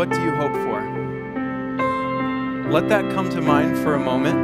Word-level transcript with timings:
what 0.00 0.08
do 0.08 0.22
you 0.22 0.34
hope 0.34 0.54
for? 0.54 0.80
Let 2.72 2.88
that 2.88 3.12
come 3.12 3.28
to 3.28 3.42
mind 3.42 3.76
for 3.76 3.96
a 3.96 4.00
moment 4.00 4.38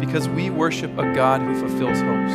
because 0.00 0.28
we 0.28 0.50
worship 0.50 0.90
a 0.98 1.14
God 1.14 1.40
who 1.40 1.56
fulfills 1.56 2.00
hopes. 2.00 2.32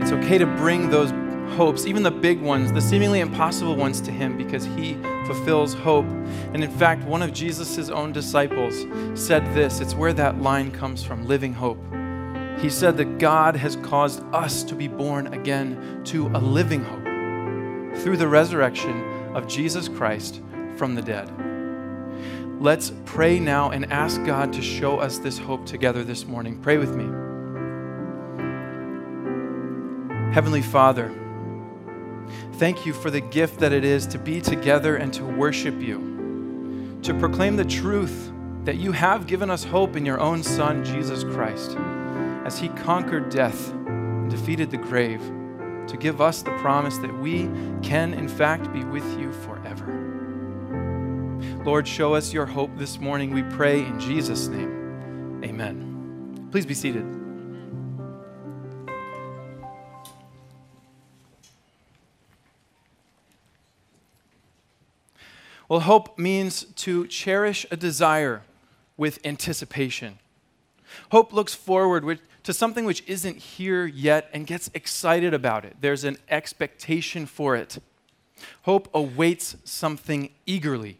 It's 0.00 0.12
okay 0.12 0.38
to 0.38 0.46
bring 0.46 0.90
those 0.90 1.10
hopes, 1.56 1.86
even 1.86 2.04
the 2.04 2.12
big 2.12 2.40
ones, 2.40 2.70
the 2.70 2.80
seemingly 2.80 3.18
impossible 3.18 3.74
ones, 3.74 4.00
to 4.02 4.12
Him 4.12 4.36
because 4.36 4.64
He 4.64 4.94
fulfills 5.26 5.74
hope. 5.74 6.06
And 6.52 6.62
in 6.62 6.70
fact, 6.70 7.02
one 7.02 7.20
of 7.20 7.32
Jesus' 7.32 7.88
own 7.88 8.12
disciples 8.12 8.86
said 9.20 9.44
this 9.56 9.80
it's 9.80 9.96
where 9.96 10.12
that 10.12 10.40
line 10.40 10.70
comes 10.70 11.02
from 11.02 11.26
living 11.26 11.52
hope. 11.52 11.84
He 12.60 12.70
said 12.70 12.96
that 12.98 13.18
God 13.18 13.56
has 13.56 13.74
caused 13.74 14.22
us 14.32 14.62
to 14.62 14.76
be 14.76 14.86
born 14.86 15.34
again 15.34 16.04
to 16.04 16.28
a 16.28 16.38
living 16.38 16.84
hope 16.84 17.02
through 18.04 18.18
the 18.18 18.28
resurrection 18.28 19.13
of 19.34 19.46
Jesus 19.46 19.88
Christ 19.88 20.40
from 20.76 20.94
the 20.94 21.02
dead. 21.02 21.30
Let's 22.60 22.92
pray 23.04 23.38
now 23.38 23.70
and 23.70 23.92
ask 23.92 24.24
God 24.24 24.52
to 24.52 24.62
show 24.62 24.98
us 24.98 25.18
this 25.18 25.38
hope 25.38 25.66
together 25.66 26.04
this 26.04 26.24
morning. 26.24 26.60
Pray 26.60 26.78
with 26.78 26.94
me. 26.94 27.04
Heavenly 30.32 30.62
Father, 30.62 31.12
Thank 32.54 32.86
you 32.86 32.92
for 32.92 33.10
the 33.10 33.20
gift 33.20 33.58
that 33.60 33.72
it 33.72 33.84
is 33.84 34.06
to 34.06 34.18
be 34.18 34.40
together 34.40 34.96
and 34.96 35.12
to 35.14 35.24
worship 35.24 35.80
you, 35.80 36.98
to 37.02 37.12
proclaim 37.14 37.56
the 37.56 37.64
truth 37.64 38.32
that 38.62 38.76
you 38.76 38.92
have 38.92 39.26
given 39.26 39.50
us 39.50 39.64
hope 39.64 39.96
in 39.96 40.06
your 40.06 40.20
own 40.20 40.42
Son, 40.42 40.84
Jesus 40.84 41.24
Christ, 41.24 41.76
as 42.44 42.58
he 42.58 42.68
conquered 42.68 43.28
death 43.28 43.72
and 43.72 44.30
defeated 44.30 44.70
the 44.70 44.76
grave, 44.76 45.20
to 45.88 45.96
give 45.96 46.20
us 46.20 46.42
the 46.42 46.50
promise 46.58 46.98
that 46.98 47.16
we 47.18 47.50
can, 47.82 48.14
in 48.14 48.28
fact, 48.28 48.72
be 48.72 48.84
with 48.84 49.04
you 49.18 49.32
forever. 49.32 50.04
Lord, 51.64 51.86
show 51.88 52.14
us 52.14 52.32
your 52.32 52.46
hope 52.46 52.76
this 52.76 52.98
morning, 52.98 53.32
we 53.32 53.42
pray 53.42 53.80
in 53.84 53.98
Jesus' 53.98 54.48
name. 54.48 55.42
Amen. 55.44 56.48
Please 56.50 56.66
be 56.66 56.74
seated. 56.74 57.04
Well, 65.68 65.80
hope 65.80 66.18
means 66.18 66.64
to 66.76 67.06
cherish 67.06 67.66
a 67.70 67.76
desire 67.76 68.42
with 68.96 69.18
anticipation. 69.24 70.18
Hope 71.10 71.32
looks 71.32 71.54
forward 71.54 72.04
to 72.44 72.52
something 72.52 72.84
which 72.84 73.02
isn't 73.06 73.36
here 73.36 73.86
yet 73.86 74.30
and 74.32 74.46
gets 74.46 74.70
excited 74.74 75.34
about 75.34 75.64
it. 75.64 75.76
There's 75.80 76.04
an 76.04 76.18
expectation 76.28 77.26
for 77.26 77.56
it. 77.56 77.78
Hope 78.62 78.88
awaits 78.94 79.56
something 79.64 80.30
eagerly. 80.46 80.98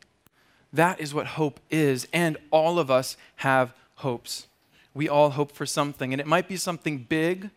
That 0.73 1.01
is 1.01 1.14
what 1.14 1.27
hope 1.27 1.61
is, 1.70 2.09
and 2.12 2.36
all 2.51 2.78
of 2.78 2.91
us 2.91 3.17
have 3.36 3.73
hopes. 3.97 4.48
We 4.92 5.09
all 5.09 5.31
hope 5.31 5.53
for 5.53 5.67
something, 5.67 6.12
and 6.12 6.20
it 6.20 6.27
might 6.27 6.48
be 6.48 6.56
something 6.56 6.98
big, 6.98 7.51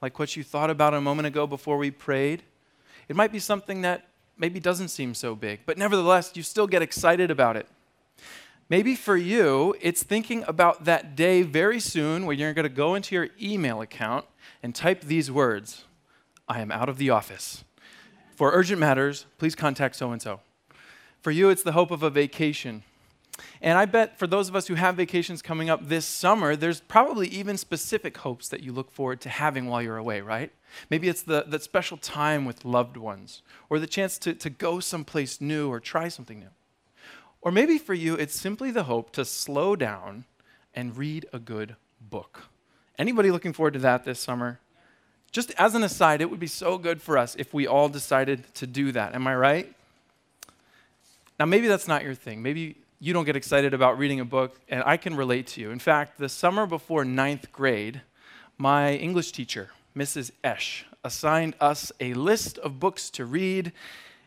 like 0.00 0.18
what 0.18 0.36
you 0.36 0.44
thought 0.44 0.70
about 0.70 0.94
a 0.94 1.00
moment 1.00 1.26
ago 1.26 1.46
before 1.46 1.76
we 1.76 1.90
prayed. 1.90 2.42
It 3.08 3.16
might 3.16 3.32
be 3.32 3.38
something 3.38 3.82
that 3.82 4.08
maybe 4.38 4.60
doesn't 4.60 4.88
seem 4.88 5.14
so 5.14 5.34
big, 5.34 5.60
but 5.66 5.76
nevertheless, 5.76 6.32
you 6.34 6.42
still 6.42 6.66
get 6.66 6.80
excited 6.80 7.30
about 7.30 7.56
it. 7.56 7.66
Maybe 8.72 8.94
for 8.94 9.18
you, 9.18 9.74
it's 9.82 10.02
thinking 10.02 10.44
about 10.48 10.86
that 10.86 11.14
day 11.14 11.42
very 11.42 11.78
soon 11.78 12.24
when 12.24 12.38
you're 12.38 12.54
going 12.54 12.62
to 12.62 12.70
go 12.70 12.94
into 12.94 13.14
your 13.14 13.28
email 13.38 13.82
account 13.82 14.24
and 14.62 14.74
type 14.74 15.02
these 15.02 15.30
words 15.30 15.84
I 16.48 16.62
am 16.62 16.72
out 16.72 16.88
of 16.88 16.96
the 16.96 17.10
office. 17.10 17.64
For 18.34 18.50
urgent 18.50 18.80
matters, 18.80 19.26
please 19.36 19.54
contact 19.54 19.96
so 19.96 20.10
and 20.10 20.22
so. 20.22 20.40
For 21.20 21.30
you, 21.30 21.50
it's 21.50 21.62
the 21.62 21.72
hope 21.72 21.90
of 21.90 22.02
a 22.02 22.08
vacation. 22.08 22.82
And 23.60 23.76
I 23.76 23.84
bet 23.84 24.18
for 24.18 24.26
those 24.26 24.48
of 24.48 24.56
us 24.56 24.68
who 24.68 24.74
have 24.74 24.96
vacations 24.96 25.42
coming 25.42 25.68
up 25.68 25.88
this 25.88 26.06
summer, 26.06 26.56
there's 26.56 26.80
probably 26.80 27.28
even 27.28 27.58
specific 27.58 28.16
hopes 28.16 28.48
that 28.48 28.62
you 28.62 28.72
look 28.72 28.90
forward 28.90 29.20
to 29.20 29.28
having 29.28 29.66
while 29.66 29.82
you're 29.82 29.98
away, 29.98 30.22
right? 30.22 30.50
Maybe 30.88 31.10
it's 31.10 31.20
the, 31.20 31.44
that 31.46 31.62
special 31.62 31.98
time 31.98 32.46
with 32.46 32.64
loved 32.64 32.96
ones, 32.96 33.42
or 33.68 33.78
the 33.78 33.86
chance 33.86 34.16
to, 34.20 34.32
to 34.32 34.48
go 34.48 34.80
someplace 34.80 35.42
new 35.42 35.68
or 35.68 35.78
try 35.78 36.08
something 36.08 36.40
new. 36.40 36.48
Or 37.42 37.50
maybe 37.52 37.76
for 37.76 37.92
you, 37.92 38.14
it's 38.14 38.38
simply 38.38 38.70
the 38.70 38.84
hope 38.84 39.12
to 39.12 39.24
slow 39.24 39.76
down 39.76 40.24
and 40.74 40.96
read 40.96 41.26
a 41.32 41.38
good 41.38 41.76
book. 42.00 42.44
Anybody 42.98 43.30
looking 43.30 43.52
forward 43.52 43.74
to 43.74 43.80
that 43.80 44.04
this 44.04 44.20
summer? 44.20 44.60
Just 45.32 45.50
as 45.58 45.74
an 45.74 45.82
aside, 45.82 46.20
it 46.20 46.30
would 46.30 46.38
be 46.38 46.46
so 46.46 46.78
good 46.78 47.02
for 47.02 47.18
us 47.18 47.34
if 47.36 47.52
we 47.52 47.66
all 47.66 47.88
decided 47.88 48.44
to 48.54 48.66
do 48.66 48.92
that. 48.92 49.14
Am 49.14 49.26
I 49.26 49.34
right? 49.34 49.72
Now, 51.38 51.46
maybe 51.46 51.66
that's 51.66 51.88
not 51.88 52.04
your 52.04 52.14
thing. 52.14 52.42
Maybe 52.42 52.76
you 53.00 53.12
don't 53.12 53.24
get 53.24 53.34
excited 53.34 53.74
about 53.74 53.98
reading 53.98 54.20
a 54.20 54.24
book, 54.24 54.60
and 54.68 54.82
I 54.86 54.96
can 54.96 55.16
relate 55.16 55.48
to 55.48 55.60
you. 55.60 55.70
In 55.70 55.80
fact, 55.80 56.18
the 56.18 56.28
summer 56.28 56.66
before 56.66 57.04
ninth 57.04 57.50
grade, 57.50 58.02
my 58.58 58.94
English 58.94 59.32
teacher, 59.32 59.70
Mrs. 59.96 60.30
Esch 60.44 60.84
assigned 61.02 61.56
us 61.60 61.90
a 61.98 62.14
list 62.14 62.58
of 62.58 62.78
books 62.78 63.10
to 63.10 63.24
read. 63.24 63.72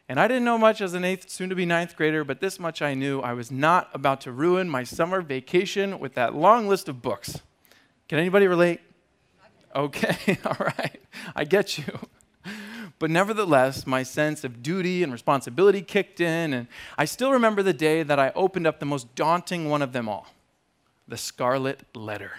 And 0.07 0.19
I 0.19 0.27
didn't 0.27 0.43
know 0.43 0.57
much 0.57 0.81
as 0.81 0.93
an 0.93 1.03
eighth, 1.03 1.29
soon 1.29 1.49
to 1.49 1.55
be 1.55 1.66
ninth 1.66 1.95
grader, 1.95 2.23
but 2.23 2.39
this 2.39 2.59
much 2.59 2.81
I 2.81 2.93
knew 2.93 3.21
I 3.21 3.33
was 3.33 3.51
not 3.51 3.89
about 3.93 4.21
to 4.21 4.31
ruin 4.31 4.69
my 4.69 4.83
summer 4.83 5.21
vacation 5.21 5.99
with 5.99 6.13
that 6.13 6.35
long 6.35 6.67
list 6.67 6.88
of 6.88 7.01
books. 7.01 7.41
Can 8.07 8.19
anybody 8.19 8.47
relate? 8.47 8.81
Okay, 9.75 10.38
all 10.45 10.57
right, 10.59 11.01
I 11.35 11.43
get 11.43 11.77
you. 11.77 11.99
But 12.97 13.11
nevertheless, 13.11 13.85
my 13.85 14.03
sense 14.03 14.43
of 14.43 14.63
duty 14.63 15.03
and 15.03 15.11
responsibility 15.11 15.81
kicked 15.81 16.22
in, 16.22 16.53
and 16.53 16.67
I 16.97 17.05
still 17.05 17.31
remember 17.31 17.61
the 17.61 17.73
day 17.73 18.03
that 18.03 18.19
I 18.19 18.31
opened 18.35 18.67
up 18.67 18.79
the 18.79 18.85
most 18.85 19.16
daunting 19.16 19.69
one 19.69 19.81
of 19.81 19.91
them 19.91 20.07
all 20.07 20.27
the 21.07 21.17
Scarlet 21.17 21.83
Letter 21.93 22.31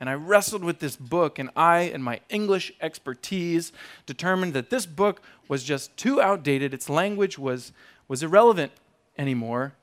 and 0.00 0.08
I 0.08 0.14
wrestled 0.14 0.62
with 0.62 0.78
this 0.78 0.96
book, 0.96 1.38
and 1.38 1.50
I 1.56 1.80
and 1.80 2.02
my 2.04 2.20
English 2.28 2.72
expertise 2.80 3.72
determined 4.06 4.54
that 4.54 4.70
this 4.70 4.86
book 4.86 5.20
was 5.48 5.64
just 5.64 5.96
too 5.96 6.20
outdated. 6.20 6.72
Its 6.72 6.88
language 6.88 7.38
was, 7.38 7.72
was 8.06 8.22
irrelevant 8.22 8.72
anymore, 9.16 9.74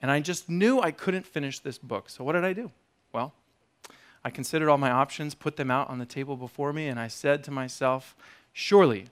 and 0.00 0.10
I 0.10 0.20
just 0.20 0.48
knew 0.48 0.80
I 0.80 0.90
couldn't 0.90 1.26
finish 1.26 1.60
this 1.60 1.78
book. 1.78 2.10
So, 2.10 2.24
what 2.24 2.32
did 2.32 2.44
I 2.44 2.52
do? 2.52 2.70
Well, 3.12 3.32
I 4.24 4.30
considered 4.30 4.68
all 4.68 4.78
my 4.78 4.90
options, 4.90 5.34
put 5.34 5.56
them 5.56 5.70
out 5.70 5.88
on 5.88 5.98
the 5.98 6.06
table 6.06 6.36
before 6.36 6.72
me, 6.72 6.88
and 6.88 6.98
I 6.98 7.08
said 7.08 7.44
to 7.44 7.50
myself, 7.50 8.16
Surely 8.52 9.06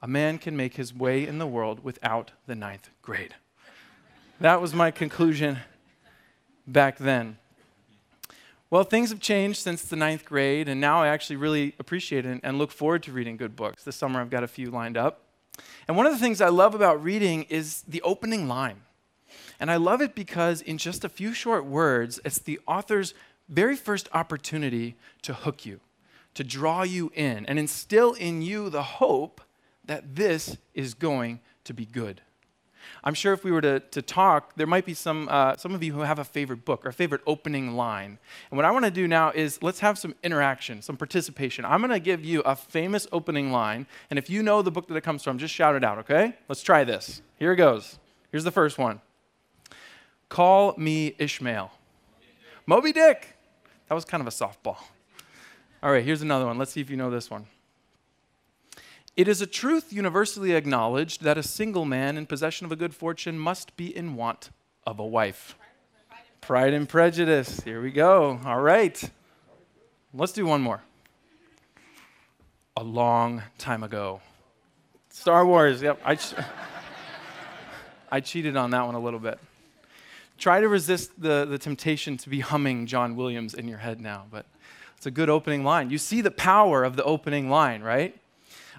a 0.00 0.08
man 0.08 0.38
can 0.38 0.56
make 0.56 0.74
his 0.74 0.94
way 0.94 1.26
in 1.26 1.38
the 1.38 1.46
world 1.46 1.82
without 1.82 2.32
the 2.46 2.54
ninth 2.54 2.90
grade. 3.02 3.34
That 4.40 4.60
was 4.60 4.72
my 4.72 4.90
conclusion 4.90 5.58
back 6.66 6.98
then. 6.98 7.38
Well, 8.70 8.84
things 8.84 9.08
have 9.08 9.20
changed 9.20 9.60
since 9.60 9.82
the 9.82 9.96
ninth 9.96 10.26
grade, 10.26 10.68
and 10.68 10.78
now 10.78 11.02
I 11.02 11.08
actually 11.08 11.36
really 11.36 11.74
appreciate 11.78 12.26
it 12.26 12.40
and 12.42 12.58
look 12.58 12.70
forward 12.70 13.02
to 13.04 13.12
reading 13.12 13.38
good 13.38 13.56
books. 13.56 13.82
This 13.82 13.96
summer 13.96 14.20
I've 14.20 14.28
got 14.28 14.44
a 14.44 14.48
few 14.48 14.70
lined 14.70 14.98
up. 14.98 15.22
And 15.88 15.96
one 15.96 16.04
of 16.04 16.12
the 16.12 16.18
things 16.18 16.42
I 16.42 16.50
love 16.50 16.74
about 16.74 17.02
reading 17.02 17.44
is 17.44 17.82
the 17.88 18.02
opening 18.02 18.46
line. 18.46 18.82
And 19.58 19.70
I 19.70 19.76
love 19.76 20.02
it 20.02 20.14
because, 20.14 20.60
in 20.60 20.76
just 20.76 21.02
a 21.02 21.08
few 21.08 21.32
short 21.32 21.64
words, 21.64 22.20
it's 22.26 22.38
the 22.38 22.60
author's 22.66 23.14
very 23.48 23.74
first 23.74 24.06
opportunity 24.12 24.96
to 25.22 25.32
hook 25.32 25.64
you, 25.64 25.80
to 26.34 26.44
draw 26.44 26.82
you 26.82 27.10
in, 27.14 27.46
and 27.46 27.58
instill 27.58 28.12
in 28.12 28.42
you 28.42 28.68
the 28.68 28.82
hope 28.82 29.40
that 29.86 30.14
this 30.14 30.58
is 30.74 30.92
going 30.92 31.40
to 31.64 31.72
be 31.72 31.86
good. 31.86 32.20
I'm 33.04 33.14
sure 33.14 33.32
if 33.32 33.44
we 33.44 33.50
were 33.50 33.60
to, 33.60 33.80
to 33.80 34.02
talk, 34.02 34.54
there 34.56 34.66
might 34.66 34.84
be 34.84 34.94
some, 34.94 35.28
uh, 35.30 35.56
some 35.56 35.74
of 35.74 35.82
you 35.82 35.92
who 35.92 36.00
have 36.00 36.18
a 36.18 36.24
favorite 36.24 36.64
book 36.64 36.84
or 36.84 36.90
a 36.90 36.92
favorite 36.92 37.22
opening 37.26 37.76
line. 37.76 38.18
And 38.50 38.56
what 38.56 38.64
I 38.64 38.70
want 38.70 38.84
to 38.84 38.90
do 38.90 39.08
now 39.08 39.30
is 39.30 39.62
let's 39.62 39.80
have 39.80 39.98
some 39.98 40.14
interaction, 40.22 40.82
some 40.82 40.96
participation. 40.96 41.64
I'm 41.64 41.80
going 41.80 41.90
to 41.90 42.00
give 42.00 42.24
you 42.24 42.40
a 42.40 42.56
famous 42.56 43.06
opening 43.12 43.52
line. 43.52 43.86
And 44.10 44.18
if 44.18 44.28
you 44.30 44.42
know 44.42 44.62
the 44.62 44.70
book 44.70 44.88
that 44.88 44.96
it 44.96 45.02
comes 45.02 45.22
from, 45.22 45.38
just 45.38 45.54
shout 45.54 45.74
it 45.74 45.84
out, 45.84 45.98
okay? 45.98 46.36
Let's 46.48 46.62
try 46.62 46.84
this. 46.84 47.22
Here 47.38 47.52
it 47.52 47.56
goes. 47.56 47.98
Here's 48.30 48.44
the 48.44 48.50
first 48.50 48.78
one 48.78 49.00
Call 50.28 50.74
me 50.76 51.14
Ishmael. 51.18 51.70
Moby 52.66 52.92
Dick. 52.92 53.36
That 53.88 53.94
was 53.94 54.04
kind 54.04 54.20
of 54.20 54.26
a 54.26 54.30
softball. 54.30 54.76
All 55.82 55.90
right, 55.90 56.04
here's 56.04 56.22
another 56.22 56.44
one. 56.44 56.58
Let's 56.58 56.72
see 56.72 56.80
if 56.80 56.90
you 56.90 56.96
know 56.96 57.10
this 57.10 57.30
one. 57.30 57.46
It 59.18 59.26
is 59.26 59.42
a 59.42 59.48
truth 59.48 59.92
universally 59.92 60.54
acknowledged 60.54 61.24
that 61.24 61.36
a 61.36 61.42
single 61.42 61.84
man 61.84 62.16
in 62.16 62.24
possession 62.24 62.66
of 62.66 62.70
a 62.70 62.76
good 62.76 62.94
fortune 62.94 63.36
must 63.36 63.76
be 63.76 63.86
in 63.96 64.14
want 64.14 64.50
of 64.86 65.00
a 65.00 65.04
wife. 65.04 65.56
Pride 66.40 66.72
and 66.72 66.88
Prejudice. 66.88 67.58
Here 67.64 67.82
we 67.82 67.90
go. 67.90 68.38
All 68.44 68.60
right. 68.60 69.10
Let's 70.14 70.30
do 70.30 70.46
one 70.46 70.60
more. 70.60 70.84
A 72.76 72.84
long 72.84 73.42
time 73.58 73.82
ago. 73.82 74.20
Star 75.10 75.44
Wars. 75.44 75.82
Yep. 75.82 76.00
I, 76.04 76.14
ch- 76.14 76.34
I 78.12 78.20
cheated 78.20 78.56
on 78.56 78.70
that 78.70 78.86
one 78.86 78.94
a 78.94 79.00
little 79.00 79.18
bit. 79.18 79.40
Try 80.38 80.60
to 80.60 80.68
resist 80.68 81.20
the, 81.20 81.44
the 81.44 81.58
temptation 81.58 82.18
to 82.18 82.28
be 82.28 82.38
humming 82.38 82.86
John 82.86 83.16
Williams 83.16 83.54
in 83.54 83.66
your 83.66 83.78
head 83.78 84.00
now, 84.00 84.26
but 84.30 84.46
it's 84.96 85.06
a 85.06 85.10
good 85.10 85.28
opening 85.28 85.64
line. 85.64 85.90
You 85.90 85.98
see 85.98 86.20
the 86.20 86.30
power 86.30 86.84
of 86.84 86.94
the 86.94 87.02
opening 87.02 87.50
line, 87.50 87.82
right? 87.82 88.16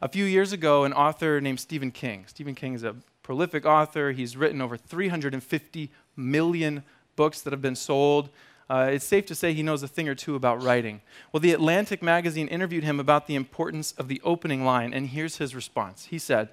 A 0.01 0.07
few 0.07 0.23
years 0.23 0.53
ago, 0.53 0.85
an 0.85 0.93
author 0.93 1.41
named 1.41 1.59
Stephen 1.59 1.91
King, 1.91 2.23
Stephen 2.27 2.55
King 2.55 2.73
is 2.73 2.83
a 2.83 2.95
prolific 3.21 3.65
author. 3.65 4.11
He's 4.11 4.37
written 4.37 4.61
over 4.61 4.77
350 4.77 5.91
million 6.15 6.83
books 7.17 7.41
that 7.41 7.51
have 7.51 7.61
been 7.61 7.75
sold. 7.75 8.29
Uh, 8.69 8.91
it's 8.93 9.03
safe 9.03 9.25
to 9.25 9.35
say 9.35 9.51
he 9.51 9.61
knows 9.61 9.83
a 9.83 9.89
thing 9.89 10.07
or 10.07 10.15
two 10.15 10.35
about 10.35 10.63
writing. 10.63 11.01
Well, 11.33 11.41
the 11.41 11.51
Atlantic 11.51 12.01
magazine 12.01 12.47
interviewed 12.47 12.85
him 12.85 12.99
about 12.99 13.27
the 13.27 13.35
importance 13.35 13.91
of 13.93 14.07
the 14.07 14.21
opening 14.23 14.63
line, 14.63 14.93
and 14.93 15.07
here's 15.07 15.37
his 15.37 15.53
response. 15.53 16.05
He 16.05 16.17
said, 16.17 16.49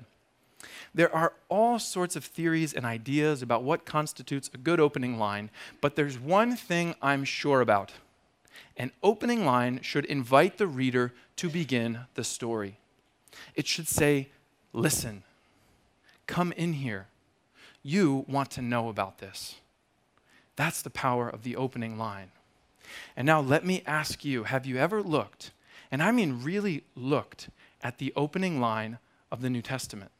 There 0.93 1.15
are 1.15 1.35
all 1.49 1.79
sorts 1.79 2.17
of 2.17 2.25
theories 2.25 2.75
and 2.75 2.85
ideas 2.85 3.43
about 3.43 3.63
what 3.63 3.87
constitutes 3.87 4.51
a 4.53 4.59
good 4.59 4.81
opening 4.81 5.21
line, 5.21 5.51
but 5.81 5.95
there's 5.95 6.19
one 6.19 6.57
thing 6.57 6.97
I'm 7.01 7.23
sure 7.23 7.61
about. 7.61 7.93
An 8.77 8.91
opening 9.05 9.45
line 9.45 9.81
should 9.83 10.07
invite 10.07 10.59
the 10.59 10.67
reader 10.67 11.13
to 11.37 11.49
begin 11.49 12.01
the 12.15 12.25
story. 12.25 12.79
It 13.55 13.67
should 13.67 13.89
say, 13.89 14.29
Listen, 14.73 15.23
come 16.27 16.53
in 16.53 16.75
here. 16.75 17.07
You 17.83 18.25
want 18.29 18.51
to 18.53 18.63
know 18.63 18.89
about 18.89 19.19
this. 19.19 19.57
That's 20.57 20.83
the 20.83 20.91
power 20.91 21.29
of 21.29 21.43
the 21.45 21.57
opening 21.57 21.99
line. 21.99 22.31
And 23.17 23.27
now 23.27 23.41
let 23.41 23.65
me 23.65 23.83
ask 23.87 24.25
you 24.25 24.45
have 24.45 24.67
you 24.67 24.77
ever 24.77 25.03
looked, 25.03 25.51
and 25.91 26.03
I 26.03 26.13
mean 26.13 26.43
really 26.43 26.85
looked, 26.95 27.49
at 27.83 27.99
the 27.99 28.13
opening 28.17 28.61
line 28.61 28.99
of 29.31 29.43
the 29.43 29.51
New 29.51 29.63
Testament? 29.63 30.11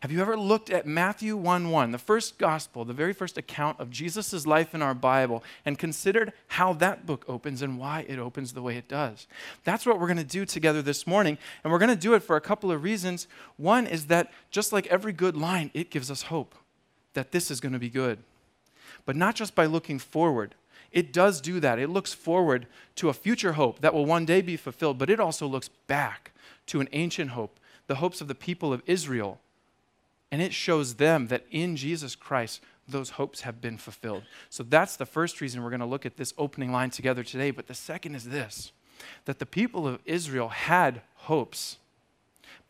Have 0.00 0.12
you 0.12 0.20
ever 0.20 0.36
looked 0.36 0.70
at 0.70 0.86
Matthew 0.86 1.36
1 1.36 1.70
1, 1.70 1.90
the 1.90 1.98
first 1.98 2.38
gospel, 2.38 2.84
the 2.84 2.92
very 2.92 3.12
first 3.12 3.38
account 3.38 3.80
of 3.80 3.90
Jesus' 3.90 4.46
life 4.46 4.74
in 4.74 4.82
our 4.82 4.94
Bible, 4.94 5.42
and 5.64 5.78
considered 5.78 6.32
how 6.48 6.72
that 6.74 7.06
book 7.06 7.24
opens 7.28 7.62
and 7.62 7.78
why 7.78 8.04
it 8.08 8.18
opens 8.18 8.52
the 8.52 8.62
way 8.62 8.76
it 8.76 8.88
does? 8.88 9.26
That's 9.64 9.86
what 9.86 9.98
we're 9.98 10.06
going 10.06 10.16
to 10.18 10.24
do 10.24 10.44
together 10.44 10.82
this 10.82 11.06
morning, 11.06 11.38
and 11.64 11.72
we're 11.72 11.78
going 11.78 11.90
to 11.90 11.96
do 11.96 12.14
it 12.14 12.22
for 12.22 12.36
a 12.36 12.40
couple 12.40 12.70
of 12.70 12.82
reasons. 12.82 13.26
One 13.56 13.86
is 13.86 14.06
that 14.06 14.32
just 14.50 14.72
like 14.72 14.86
every 14.86 15.12
good 15.12 15.36
line, 15.36 15.70
it 15.74 15.90
gives 15.90 16.10
us 16.10 16.22
hope 16.22 16.54
that 17.14 17.32
this 17.32 17.50
is 17.50 17.60
going 17.60 17.72
to 17.72 17.78
be 17.78 17.90
good 17.90 18.18
but 19.04 19.16
not 19.16 19.34
just 19.34 19.54
by 19.54 19.66
looking 19.66 19.98
forward. 19.98 20.54
It 20.92 21.12
does 21.12 21.40
do 21.40 21.60
that. 21.60 21.78
It 21.78 21.90
looks 21.90 22.12
forward 22.12 22.66
to 22.96 23.08
a 23.08 23.14
future 23.14 23.52
hope 23.52 23.80
that 23.80 23.94
will 23.94 24.06
one 24.06 24.24
day 24.24 24.40
be 24.40 24.56
fulfilled, 24.56 24.98
but 24.98 25.10
it 25.10 25.20
also 25.20 25.46
looks 25.46 25.68
back 25.86 26.32
to 26.66 26.80
an 26.80 26.88
ancient 26.92 27.30
hope, 27.30 27.58
the 27.86 27.96
hopes 27.96 28.20
of 28.20 28.28
the 28.28 28.34
people 28.34 28.72
of 28.72 28.82
Israel. 28.86 29.40
And 30.30 30.40
it 30.40 30.54
shows 30.54 30.94
them 30.94 31.26
that 31.28 31.44
in 31.50 31.76
Jesus 31.76 32.14
Christ, 32.14 32.60
those 32.88 33.10
hopes 33.10 33.42
have 33.42 33.60
been 33.60 33.76
fulfilled. 33.76 34.22
So 34.48 34.62
that's 34.62 34.96
the 34.96 35.06
first 35.06 35.40
reason 35.40 35.62
we're 35.62 35.70
going 35.70 35.80
to 35.80 35.86
look 35.86 36.06
at 36.06 36.16
this 36.16 36.34
opening 36.38 36.72
line 36.72 36.90
together 36.90 37.22
today. 37.22 37.50
But 37.50 37.66
the 37.66 37.74
second 37.74 38.14
is 38.14 38.24
this 38.24 38.72
that 39.24 39.38
the 39.38 39.46
people 39.46 39.88
of 39.88 39.98
Israel 40.04 40.48
had 40.48 41.00
hopes 41.14 41.78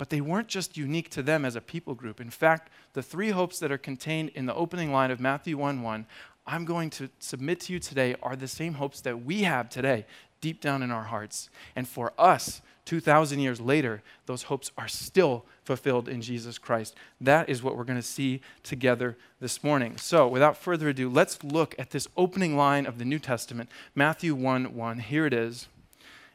but 0.01 0.09
they 0.09 0.23
weren't 0.23 0.49
just 0.49 0.79
unique 0.79 1.11
to 1.11 1.23
them 1.23 1.45
as 1.45 1.57
a 1.57 1.61
people 1.61 1.95
group. 1.95 2.23
In 2.23 2.31
fact, 2.31 2.71
the 2.95 3.03
three 3.03 3.29
hopes 3.33 3.59
that 3.59 3.71
are 3.71 3.77
contained 3.77 4.31
in 4.31 4.47
the 4.47 4.55
opening 4.55 4.95
line 4.95 5.11
of 5.11 5.21
Matthew 5.21 5.59
1 5.59 5.83
1, 5.83 6.07
I'm 6.47 6.65
going 6.65 6.89
to 6.89 7.11
submit 7.19 7.61
to 7.61 7.75
you 7.75 7.79
today, 7.79 8.17
are 8.23 8.35
the 8.35 8.49
same 8.49 8.73
hopes 8.73 9.03
that 9.03 9.27
we 9.27 9.43
have 9.43 9.69
today 9.69 10.07
deep 10.41 10.63
down 10.63 10.83
in 10.83 10.91
our 10.91 11.05
hearts. 11.05 11.51
And 11.77 11.87
for 11.87 12.15
us, 12.19 12.63
2,000 12.87 13.41
years 13.41 13.61
later, 13.61 14.03
those 14.25 14.45
hopes 14.45 14.71
are 14.79 14.89
still 14.89 15.45
fulfilled 15.71 16.09
in 16.09 16.21
Jesus 16.21 16.59
Christ. 16.59 16.97
That 17.21 17.49
is 17.49 17.63
what 17.63 17.77
we're 17.77 17.85
going 17.85 17.95
to 17.97 18.03
see 18.03 18.41
together 18.65 19.17
this 19.39 19.63
morning. 19.63 19.97
So, 19.99 20.27
without 20.27 20.57
further 20.57 20.89
ado, 20.89 21.09
let's 21.09 21.45
look 21.45 21.77
at 21.79 21.91
this 21.91 22.09
opening 22.17 22.57
line 22.57 22.87
of 22.87 22.99
the 22.99 23.05
New 23.05 23.21
Testament, 23.21 23.71
Matthew 23.95 24.35
1 24.35 24.75
1. 24.75 24.99
Here 24.99 25.27
it 25.27 25.33
is. 25.33 25.69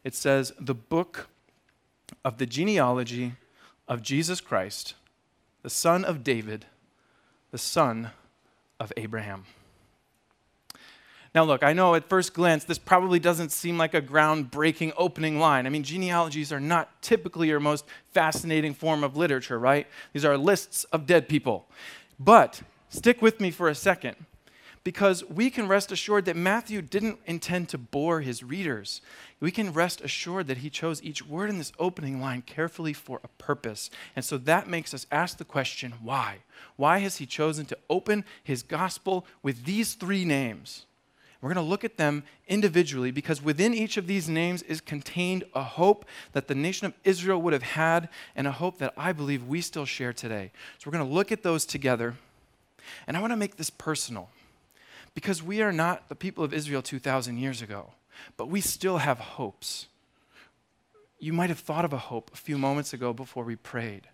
It 0.05 0.15
says, 0.15 0.53
The 0.57 0.73
book 0.73 1.27
of 2.23 2.37
the 2.37 2.45
genealogy 2.45 3.33
of 3.89 4.01
Jesus 4.01 4.39
Christ, 4.39 4.93
the 5.63 5.69
son 5.69 6.05
of 6.05 6.23
David, 6.23 6.65
the 7.51 7.57
son 7.57 8.11
of 8.79 8.93
Abraham. 8.95 9.43
Now, 11.35 11.43
look, 11.43 11.63
I 11.63 11.73
know 11.73 11.95
at 11.95 12.07
first 12.07 12.33
glance 12.33 12.63
this 12.63 12.79
probably 12.79 13.19
doesn't 13.19 13.51
seem 13.51 13.77
like 13.77 13.93
a 13.93 14.01
groundbreaking 14.01 14.93
opening 14.95 15.37
line. 15.37 15.67
I 15.67 15.69
mean, 15.69 15.83
genealogies 15.83 16.53
are 16.53 16.61
not 16.61 17.01
typically 17.01 17.49
your 17.49 17.59
most 17.59 17.83
fascinating 18.13 18.73
form 18.73 19.03
of 19.03 19.17
literature, 19.17 19.59
right? 19.59 19.85
These 20.13 20.23
are 20.23 20.37
lists 20.37 20.85
of 20.85 21.05
dead 21.05 21.27
people. 21.27 21.67
But 22.17 22.61
stick 22.87 23.21
with 23.21 23.41
me 23.41 23.51
for 23.51 23.67
a 23.67 23.75
second 23.75 24.15
because 24.85 25.25
we 25.25 25.49
can 25.49 25.67
rest 25.67 25.91
assured 25.91 26.23
that 26.23 26.37
Matthew 26.37 26.81
didn't 26.81 27.19
intend 27.25 27.67
to 27.69 27.77
bore 27.77 28.21
his 28.21 28.41
readers. 28.41 29.01
We 29.41 29.51
can 29.51 29.73
rest 29.73 29.99
assured 29.99 30.47
that 30.47 30.59
he 30.59 30.69
chose 30.69 31.03
each 31.03 31.25
word 31.25 31.49
in 31.49 31.57
this 31.57 31.73
opening 31.77 32.21
line 32.21 32.43
carefully 32.43 32.93
for 32.93 33.19
a 33.25 33.27
purpose. 33.27 33.89
And 34.15 34.23
so 34.23 34.37
that 34.37 34.69
makes 34.69 34.93
us 34.93 35.05
ask 35.11 35.37
the 35.37 35.43
question 35.43 35.95
why? 36.01 36.37
Why 36.77 36.99
has 36.99 37.17
he 37.17 37.25
chosen 37.25 37.65
to 37.65 37.77
open 37.89 38.23
his 38.41 38.63
gospel 38.63 39.25
with 39.43 39.65
these 39.65 39.95
three 39.95 40.23
names? 40.23 40.85
We're 41.45 41.53
going 41.53 41.63
to 41.63 41.69
look 41.69 41.83
at 41.83 41.97
them 41.97 42.23
individually 42.47 43.11
because 43.11 43.39
within 43.39 43.75
each 43.75 43.97
of 43.97 44.07
these 44.07 44.27
names 44.27 44.63
is 44.63 44.81
contained 44.81 45.43
a 45.53 45.61
hope 45.61 46.03
that 46.31 46.47
the 46.47 46.55
nation 46.55 46.87
of 46.87 46.95
Israel 47.03 47.39
would 47.43 47.53
have 47.53 47.61
had 47.61 48.09
and 48.35 48.47
a 48.47 48.51
hope 48.51 48.79
that 48.79 48.95
I 48.97 49.11
believe 49.11 49.45
we 49.45 49.61
still 49.61 49.85
share 49.85 50.11
today. 50.11 50.51
So 50.79 50.89
we're 50.89 50.97
going 50.97 51.07
to 51.07 51.13
look 51.13 51.31
at 51.31 51.43
those 51.43 51.63
together. 51.63 52.15
And 53.05 53.15
I 53.15 53.19
want 53.21 53.31
to 53.31 53.37
make 53.37 53.57
this 53.57 53.69
personal 53.69 54.29
because 55.13 55.43
we 55.43 55.61
are 55.61 55.71
not 55.71 56.09
the 56.09 56.15
people 56.15 56.43
of 56.43 56.51
Israel 56.51 56.81
2,000 56.81 57.37
years 57.37 57.61
ago, 57.61 57.91
but 58.37 58.49
we 58.49 58.59
still 58.59 58.97
have 58.97 59.19
hopes. 59.19 59.85
You 61.19 61.31
might 61.31 61.51
have 61.51 61.59
thought 61.59 61.85
of 61.85 61.93
a 61.93 61.99
hope 61.99 62.31
a 62.33 62.37
few 62.37 62.57
moments 62.57 62.91
ago 62.91 63.13
before 63.13 63.43
we 63.43 63.55
prayed. 63.55 64.07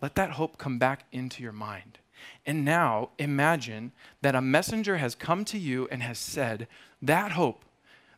Let 0.00 0.14
that 0.14 0.30
hope 0.30 0.56
come 0.56 0.78
back 0.78 1.04
into 1.12 1.42
your 1.42 1.52
mind. 1.52 1.98
And 2.46 2.64
now 2.64 3.10
imagine 3.18 3.92
that 4.22 4.34
a 4.34 4.40
messenger 4.40 4.96
has 4.96 5.14
come 5.14 5.44
to 5.46 5.58
you 5.58 5.88
and 5.90 6.02
has 6.02 6.18
said, 6.18 6.66
That 7.02 7.32
hope, 7.32 7.64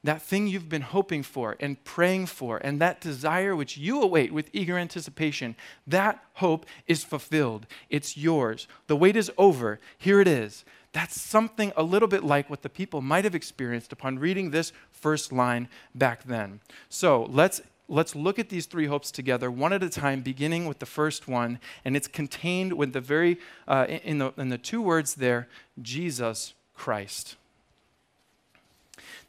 that 0.02 0.22
thing 0.22 0.46
you've 0.46 0.68
been 0.68 0.82
hoping 0.82 1.22
for 1.22 1.56
and 1.60 1.82
praying 1.84 2.26
for, 2.26 2.58
and 2.58 2.80
that 2.80 3.00
desire 3.00 3.54
which 3.54 3.76
you 3.76 4.02
await 4.02 4.32
with 4.32 4.50
eager 4.52 4.78
anticipation, 4.78 5.56
that 5.86 6.22
hope 6.34 6.66
is 6.86 7.04
fulfilled. 7.04 7.66
It's 7.88 8.16
yours. 8.16 8.66
The 8.86 8.96
wait 8.96 9.16
is 9.16 9.30
over. 9.36 9.78
Here 9.98 10.20
it 10.20 10.28
is. 10.28 10.64
That's 10.92 11.20
something 11.20 11.72
a 11.76 11.82
little 11.84 12.08
bit 12.08 12.24
like 12.24 12.50
what 12.50 12.62
the 12.62 12.68
people 12.68 13.00
might 13.00 13.24
have 13.24 13.34
experienced 13.34 13.92
upon 13.92 14.18
reading 14.18 14.50
this 14.50 14.72
first 14.90 15.32
line 15.32 15.68
back 15.94 16.24
then. 16.24 16.60
So 16.88 17.26
let's 17.30 17.60
let's 17.90 18.14
look 18.14 18.38
at 18.38 18.48
these 18.48 18.66
three 18.66 18.86
hopes 18.86 19.10
together, 19.10 19.50
one 19.50 19.72
at 19.72 19.82
a 19.82 19.90
time, 19.90 20.22
beginning 20.22 20.66
with 20.66 20.78
the 20.78 20.86
first 20.86 21.28
one, 21.28 21.58
and 21.84 21.96
it's 21.96 22.08
contained 22.08 22.74
with 22.74 22.92
the 22.92 23.00
very 23.00 23.38
uh, 23.68 23.86
in 23.88 24.18
the 24.18 24.32
in 24.38 24.48
the 24.48 24.58
two 24.58 24.80
words 24.80 25.16
there, 25.16 25.48
Jesus 25.82 26.54
Christ. 26.74 27.36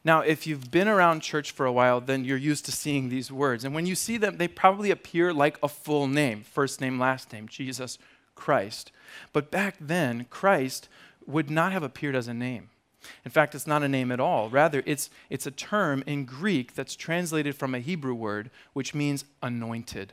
Now, 0.04 0.20
if 0.20 0.46
you've 0.46 0.70
been 0.70 0.88
around 0.88 1.20
church 1.20 1.52
for 1.52 1.64
a 1.64 1.72
while, 1.72 2.00
then 2.00 2.24
you're 2.24 2.36
used 2.36 2.64
to 2.64 2.72
seeing 2.72 3.08
these 3.08 3.30
words. 3.30 3.64
And 3.64 3.74
when 3.74 3.86
you 3.86 3.94
see 3.94 4.16
them, 4.16 4.36
they 4.36 4.48
probably 4.48 4.90
appear 4.90 5.32
like 5.32 5.58
a 5.62 5.68
full 5.68 6.08
name 6.08 6.42
first 6.42 6.80
name, 6.80 6.98
last 6.98 7.32
name, 7.32 7.46
Jesus 7.48 7.98
Christ. 8.34 8.90
But 9.32 9.50
back 9.50 9.76
then, 9.80 10.26
Christ 10.30 10.88
would 11.26 11.50
not 11.50 11.72
have 11.72 11.82
appeared 11.82 12.16
as 12.16 12.26
a 12.26 12.34
name. 12.34 12.70
In 13.24 13.30
fact, 13.30 13.54
it's 13.54 13.66
not 13.66 13.82
a 13.82 13.88
name 13.88 14.12
at 14.12 14.20
all. 14.20 14.48
Rather, 14.48 14.82
it's, 14.86 15.10
it's 15.30 15.46
a 15.46 15.50
term 15.50 16.02
in 16.06 16.24
Greek 16.24 16.74
that's 16.74 16.96
translated 16.96 17.54
from 17.54 17.74
a 17.74 17.80
Hebrew 17.80 18.14
word, 18.14 18.50
which 18.72 18.94
means 18.94 19.24
anointed. 19.42 20.12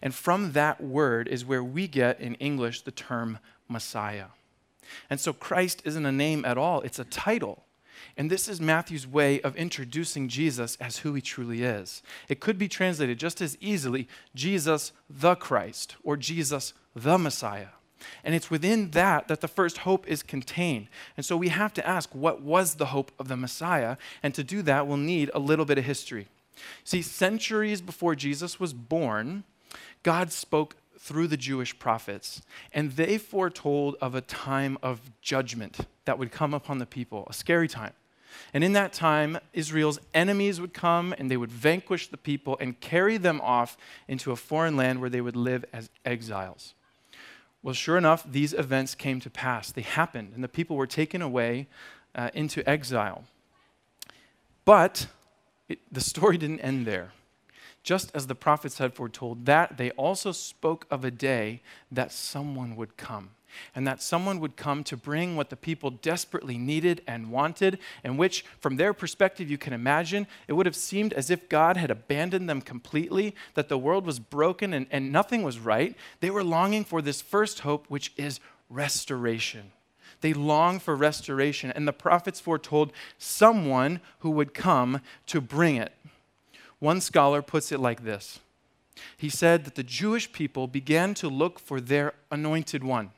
And 0.00 0.14
from 0.14 0.52
that 0.52 0.82
word 0.82 1.28
is 1.28 1.44
where 1.44 1.64
we 1.64 1.88
get 1.88 2.20
in 2.20 2.34
English 2.36 2.82
the 2.82 2.90
term 2.90 3.38
Messiah. 3.68 4.26
And 5.08 5.20
so 5.20 5.32
Christ 5.32 5.82
isn't 5.84 6.06
a 6.06 6.12
name 6.12 6.44
at 6.44 6.58
all, 6.58 6.80
it's 6.82 6.98
a 6.98 7.04
title. 7.04 7.64
And 8.16 8.30
this 8.30 8.48
is 8.48 8.60
Matthew's 8.60 9.06
way 9.06 9.40
of 9.40 9.56
introducing 9.56 10.28
Jesus 10.28 10.76
as 10.80 10.98
who 10.98 11.14
he 11.14 11.22
truly 11.22 11.62
is. 11.62 12.02
It 12.28 12.40
could 12.40 12.58
be 12.58 12.68
translated 12.68 13.18
just 13.18 13.40
as 13.40 13.56
easily 13.60 14.08
Jesus 14.34 14.92
the 15.08 15.34
Christ 15.34 15.96
or 16.02 16.16
Jesus 16.16 16.74
the 16.94 17.16
Messiah. 17.16 17.68
And 18.24 18.34
it's 18.34 18.50
within 18.50 18.90
that 18.92 19.28
that 19.28 19.40
the 19.40 19.48
first 19.48 19.78
hope 19.78 20.06
is 20.06 20.22
contained. 20.22 20.88
And 21.16 21.24
so 21.24 21.36
we 21.36 21.48
have 21.48 21.72
to 21.74 21.86
ask 21.86 22.14
what 22.14 22.42
was 22.42 22.74
the 22.74 22.86
hope 22.86 23.12
of 23.18 23.28
the 23.28 23.36
Messiah? 23.36 23.96
And 24.22 24.34
to 24.34 24.44
do 24.44 24.62
that, 24.62 24.86
we'll 24.86 24.96
need 24.96 25.30
a 25.34 25.38
little 25.38 25.64
bit 25.64 25.78
of 25.78 25.84
history. 25.84 26.28
See, 26.84 27.02
centuries 27.02 27.80
before 27.80 28.14
Jesus 28.14 28.60
was 28.60 28.72
born, 28.72 29.44
God 30.02 30.32
spoke 30.32 30.76
through 30.98 31.26
the 31.26 31.36
Jewish 31.36 31.76
prophets, 31.78 32.42
and 32.72 32.92
they 32.92 33.18
foretold 33.18 33.96
of 34.00 34.14
a 34.14 34.20
time 34.20 34.78
of 34.82 35.00
judgment 35.20 35.80
that 36.04 36.18
would 36.18 36.30
come 36.30 36.54
upon 36.54 36.78
the 36.78 36.86
people, 36.86 37.26
a 37.28 37.32
scary 37.32 37.66
time. 37.66 37.92
And 38.54 38.62
in 38.62 38.72
that 38.74 38.92
time, 38.92 39.38
Israel's 39.52 39.98
enemies 40.14 40.60
would 40.60 40.72
come 40.72 41.14
and 41.18 41.30
they 41.30 41.36
would 41.36 41.50
vanquish 41.50 42.08
the 42.08 42.16
people 42.16 42.56
and 42.60 42.78
carry 42.80 43.16
them 43.16 43.40
off 43.42 43.76
into 44.08 44.32
a 44.32 44.36
foreign 44.36 44.76
land 44.76 45.00
where 45.00 45.10
they 45.10 45.20
would 45.20 45.36
live 45.36 45.64
as 45.72 45.90
exiles. 46.04 46.74
Well, 47.62 47.74
sure 47.74 47.96
enough, 47.96 48.24
these 48.30 48.52
events 48.52 48.94
came 48.94 49.20
to 49.20 49.30
pass. 49.30 49.70
They 49.70 49.82
happened, 49.82 50.32
and 50.34 50.42
the 50.42 50.48
people 50.48 50.76
were 50.76 50.86
taken 50.86 51.22
away 51.22 51.68
uh, 52.14 52.30
into 52.34 52.68
exile. 52.68 53.24
But 54.64 55.06
it, 55.68 55.78
the 55.90 56.00
story 56.00 56.38
didn't 56.38 56.60
end 56.60 56.86
there. 56.86 57.12
just 57.82 58.14
as 58.14 58.26
the 58.26 58.34
prophets 58.34 58.78
had 58.78 58.94
foretold, 58.94 59.46
that 59.46 59.76
they 59.76 59.90
also 59.92 60.32
spoke 60.32 60.86
of 60.90 61.04
a 61.04 61.10
day 61.10 61.62
that 61.90 62.12
someone 62.12 62.76
would 62.76 62.96
come. 62.96 63.30
And 63.74 63.86
that 63.86 64.02
someone 64.02 64.40
would 64.40 64.56
come 64.56 64.84
to 64.84 64.96
bring 64.96 65.36
what 65.36 65.50
the 65.50 65.56
people 65.56 65.90
desperately 65.90 66.58
needed 66.58 67.02
and 67.06 67.30
wanted, 67.30 67.78
and 68.04 68.18
which, 68.18 68.44
from 68.60 68.76
their 68.76 68.92
perspective, 68.92 69.50
you 69.50 69.58
can 69.58 69.72
imagine, 69.72 70.26
it 70.48 70.54
would 70.54 70.66
have 70.66 70.76
seemed 70.76 71.12
as 71.12 71.30
if 71.30 71.48
God 71.48 71.76
had 71.76 71.90
abandoned 71.90 72.48
them 72.48 72.60
completely, 72.60 73.34
that 73.54 73.68
the 73.68 73.78
world 73.78 74.06
was 74.06 74.18
broken 74.18 74.72
and, 74.72 74.86
and 74.90 75.12
nothing 75.12 75.42
was 75.42 75.58
right. 75.58 75.96
They 76.20 76.30
were 76.30 76.44
longing 76.44 76.84
for 76.84 77.02
this 77.02 77.20
first 77.20 77.60
hope, 77.60 77.86
which 77.88 78.12
is 78.16 78.40
restoration. 78.68 79.72
They 80.22 80.32
long 80.32 80.78
for 80.78 80.96
restoration, 80.96 81.72
and 81.72 81.86
the 81.86 81.92
prophets 81.92 82.40
foretold 82.40 82.92
someone 83.18 84.00
who 84.20 84.30
would 84.30 84.54
come 84.54 85.00
to 85.26 85.40
bring 85.40 85.76
it. 85.76 85.92
One 86.78 87.00
scholar 87.00 87.42
puts 87.42 87.70
it 87.70 87.80
like 87.80 88.04
this 88.04 88.40
He 89.16 89.28
said 89.28 89.64
that 89.64 89.74
the 89.74 89.82
Jewish 89.82 90.32
people 90.32 90.66
began 90.66 91.14
to 91.14 91.28
look 91.28 91.58
for 91.58 91.80
their 91.80 92.14
anointed 92.30 92.82
one, 92.82 93.10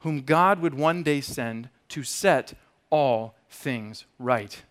whom 0.00 0.22
God 0.22 0.60
would 0.60 0.74
one 0.74 1.02
day 1.02 1.20
send 1.20 1.68
to 1.90 2.02
set 2.02 2.54
all 2.90 3.34
things 3.50 4.04
right. 4.18 4.62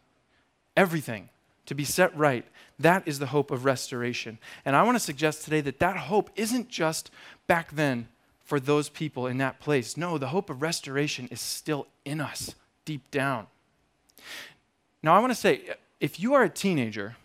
Everything 0.75 1.29
to 1.65 1.75
be 1.75 1.83
set 1.83 2.15
right. 2.17 2.45
That 2.79 3.07
is 3.07 3.19
the 3.19 3.27
hope 3.27 3.51
of 3.51 3.65
restoration. 3.65 4.37
And 4.63 4.75
I 4.75 4.83
want 4.83 4.95
to 4.95 5.03
suggest 5.03 5.43
today 5.43 5.61
that 5.61 5.79
that 5.79 5.97
hope 5.97 6.29
isn't 6.35 6.69
just 6.69 7.11
back 7.47 7.71
then 7.71 8.07
for 8.43 8.59
those 8.59 8.89
people 8.89 9.27
in 9.27 9.37
that 9.39 9.59
place. 9.59 9.97
No, 9.97 10.17
the 10.17 10.27
hope 10.27 10.49
of 10.49 10.61
restoration 10.61 11.27
is 11.31 11.41
still 11.41 11.87
in 12.05 12.21
us, 12.21 12.55
deep 12.85 13.09
down. 13.11 13.47
Now, 15.03 15.15
I 15.15 15.19
want 15.19 15.31
to 15.31 15.35
say 15.35 15.61
if 15.99 16.19
you 16.19 16.33
are 16.33 16.43
a 16.43 16.49
teenager, 16.49 17.15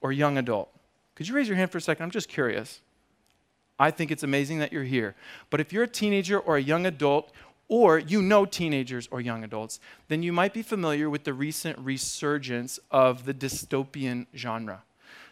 or 0.00 0.12
young 0.12 0.38
adult? 0.38 0.70
Could 1.14 1.28
you 1.28 1.34
raise 1.34 1.48
your 1.48 1.56
hand 1.56 1.70
for 1.70 1.78
a 1.78 1.80
second? 1.80 2.04
I'm 2.04 2.10
just 2.10 2.28
curious. 2.28 2.80
I 3.78 3.90
think 3.90 4.10
it's 4.10 4.22
amazing 4.22 4.58
that 4.58 4.72
you're 4.72 4.84
here. 4.84 5.14
But 5.50 5.60
if 5.60 5.72
you're 5.72 5.84
a 5.84 5.88
teenager 5.88 6.38
or 6.38 6.56
a 6.56 6.62
young 6.62 6.86
adult, 6.86 7.32
or 7.68 7.98
you 7.98 8.22
know 8.22 8.46
teenagers 8.46 9.08
or 9.10 9.20
young 9.20 9.44
adults, 9.44 9.78
then 10.08 10.22
you 10.22 10.32
might 10.32 10.54
be 10.54 10.62
familiar 10.62 11.10
with 11.10 11.24
the 11.24 11.34
recent 11.34 11.78
resurgence 11.78 12.80
of 12.90 13.26
the 13.26 13.34
dystopian 13.34 14.26
genre. 14.34 14.82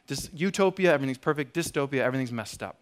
This 0.06 0.30
utopia, 0.34 0.92
everything's 0.92 1.18
perfect, 1.18 1.54
dystopia, 1.54 2.00
everything's 2.00 2.32
messed 2.32 2.62
up. 2.62 2.76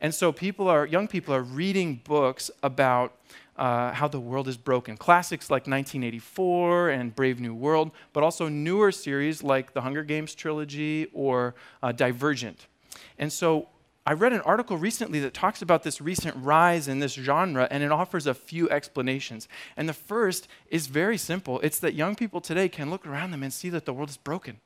And 0.00 0.14
so 0.14 0.32
people 0.32 0.68
are, 0.68 0.86
young 0.86 1.08
people 1.08 1.34
are 1.34 1.42
reading 1.42 2.02
books 2.04 2.50
about 2.62 3.16
uh, 3.56 3.92
how 3.92 4.08
the 4.08 4.20
world 4.20 4.48
is 4.48 4.56
broken. 4.56 4.96
Classics 4.96 5.50
like 5.50 5.62
1984 5.62 6.90
and 6.90 7.14
Brave 7.14 7.40
New 7.40 7.54
World, 7.54 7.90
but 8.12 8.22
also 8.22 8.48
newer 8.48 8.92
series 8.92 9.42
like 9.42 9.72
the 9.72 9.80
Hunger 9.80 10.04
Games 10.04 10.34
trilogy 10.34 11.08
or 11.12 11.54
uh, 11.82 11.92
Divergent. 11.92 12.66
And 13.18 13.32
so 13.32 13.68
I 14.06 14.14
read 14.14 14.32
an 14.32 14.40
article 14.40 14.78
recently 14.78 15.20
that 15.20 15.34
talks 15.34 15.60
about 15.60 15.82
this 15.82 16.00
recent 16.00 16.34
rise 16.36 16.88
in 16.88 17.00
this 17.00 17.12
genre, 17.12 17.68
and 17.70 17.82
it 17.82 17.92
offers 17.92 18.26
a 18.26 18.34
few 18.34 18.68
explanations. 18.70 19.46
And 19.76 19.88
the 19.88 19.92
first 19.94 20.48
is 20.70 20.86
very 20.86 21.18
simple 21.18 21.60
it's 21.60 21.78
that 21.80 21.94
young 21.94 22.16
people 22.16 22.40
today 22.40 22.68
can 22.68 22.90
look 22.90 23.06
around 23.06 23.30
them 23.30 23.42
and 23.42 23.52
see 23.52 23.68
that 23.70 23.84
the 23.84 23.92
world 23.92 24.08
is 24.08 24.16
broken. 24.16 24.60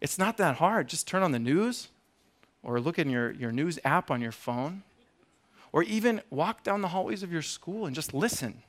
It's 0.00 0.18
not 0.18 0.36
that 0.36 0.56
hard. 0.56 0.88
Just 0.88 1.08
turn 1.08 1.22
on 1.22 1.32
the 1.32 1.38
news 1.38 1.88
or 2.62 2.80
look 2.80 2.98
in 2.98 3.10
your, 3.10 3.32
your 3.32 3.52
news 3.52 3.78
app 3.84 4.10
on 4.10 4.20
your 4.20 4.32
phone 4.32 4.82
or 5.72 5.82
even 5.82 6.22
walk 6.30 6.62
down 6.62 6.82
the 6.82 6.88
hallways 6.88 7.22
of 7.22 7.32
your 7.32 7.42
school 7.42 7.86
and 7.86 7.94
just 7.94 8.14
listen 8.14 8.62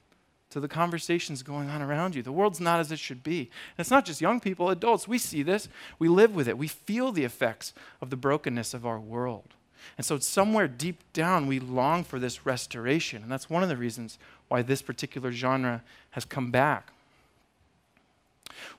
to 0.50 0.60
the 0.60 0.68
conversations 0.68 1.44
going 1.44 1.70
on 1.70 1.82
around 1.82 2.16
you. 2.16 2.24
The 2.24 2.32
world's 2.32 2.62
not 2.62 2.80
as 2.80 2.92
it 2.92 3.00
should 3.00 3.22
be. 3.22 3.40
And 3.40 3.80
it's 3.80 3.92
not 3.92 4.06
just 4.06 4.22
young 4.22 4.40
people, 4.40 4.70
adults. 4.70 5.08
We 5.08 5.18
see 5.18 5.44
this, 5.44 5.68
we 6.00 6.08
live 6.08 6.34
with 6.34 6.48
it, 6.48 6.58
we 6.58 6.68
feel 6.68 7.12
the 7.12 7.26
effects 7.26 7.74
of 8.02 8.10
the 8.10 8.16
brokenness 8.16 8.74
of 8.74 8.86
our 8.86 9.00
world. 9.00 9.54
And 9.96 10.06
so, 10.06 10.20
somewhere 10.20 10.68
deep 10.68 10.98
down, 11.14 11.48
we 11.48 11.60
long 11.60 12.04
for 12.04 12.20
this 12.20 12.46
restoration. 12.46 13.24
And 13.24 13.32
that's 13.32 13.50
one 13.50 13.64
of 13.64 13.70
the 13.70 13.78
reasons 13.78 14.18
why 14.48 14.62
this 14.62 14.82
particular 14.82 15.32
genre 15.32 15.84
has 16.12 16.26
come 16.26 16.52
back. 16.52 16.92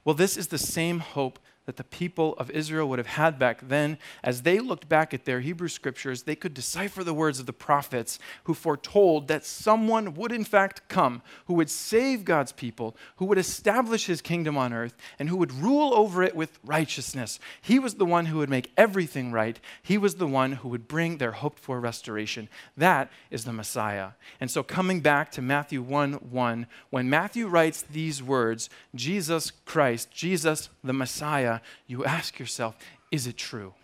Well, 0.05 0.15
this 0.15 0.37
is 0.37 0.49
the 0.49 0.59
same 0.59 1.01
hope 1.01 1.39
that 1.69 1.77
the 1.77 1.85
people 1.85 2.33
of 2.39 2.51
Israel 2.51 2.89
would 2.89 2.99
have 2.99 3.09
had 3.09 3.39
back 3.39 3.61
then, 3.69 3.99
as 4.25 4.41
they 4.41 4.59
looked 4.59 4.89
back 4.89 5.13
at 5.13 5.27
their 5.27 5.41
Hebrew 5.41 5.69
scriptures, 5.69 6.23
they 6.23 6.35
could 6.35 6.55
decipher 6.55 7.05
the 7.05 7.13
words 7.13 7.39
of 7.41 7.45
the 7.45 7.53
prophets 7.53 8.19
who 8.45 8.55
foretold 8.55 9.29
that 9.29 9.45
someone 9.45 10.15
would 10.15 10.33
in 10.33 10.47
fact 10.47 10.89
come 10.89 11.21
who 11.45 11.53
would 11.53 11.69
save 11.69 12.25
God's 12.25 12.53
people, 12.53 12.97
who 13.17 13.27
would 13.27 13.37
establish 13.37 14.07
his 14.07 14.23
kingdom 14.23 14.57
on 14.57 14.73
earth, 14.73 14.97
and 15.19 15.29
who 15.29 15.37
would 15.37 15.53
rule 15.53 15.93
over 15.93 16.23
it 16.23 16.35
with 16.35 16.59
righteousness. 16.65 17.39
He 17.61 17.79
was 17.79 17.97
the 17.97 18.07
one 18.07 18.25
who 18.25 18.39
would 18.39 18.49
make 18.49 18.73
everything 18.79 19.31
right. 19.31 19.61
He 19.83 19.99
was 19.99 20.15
the 20.15 20.27
one 20.27 20.53
who 20.53 20.71
would 20.71 20.89
bring 20.89 21.19
their 21.19 21.33
hoped 21.33 21.59
for 21.59 21.81
restoration. 21.81 22.49
That 22.79 23.11
is 23.31 23.45
the 23.45 23.53
Messiah. 23.53 24.13
And 24.41 24.51
so, 24.51 24.63
coming 24.63 25.01
back 25.03 25.31
to 25.33 25.43
Matthew 25.43 25.83
1 25.83 26.15
1, 26.15 26.67
when 26.89 27.11
Matthew 27.11 27.47
writes 27.47 27.83
these 27.83 28.23
words, 28.23 28.71
Jesus 28.95 29.51
Christ, 29.67 30.11
Jesus 30.11 30.71
the 30.83 30.93
Messiah, 30.95 31.58
you 31.87 32.05
ask 32.05 32.39
yourself, 32.39 32.77
is 33.11 33.27
it 33.27 33.37
true? 33.37 33.75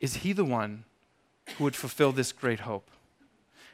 Is 0.00 0.16
he 0.16 0.32
the 0.32 0.44
one 0.44 0.84
who 1.56 1.64
would 1.64 1.76
fulfill 1.76 2.12
this 2.12 2.32
great 2.32 2.60
hope? 2.60 2.90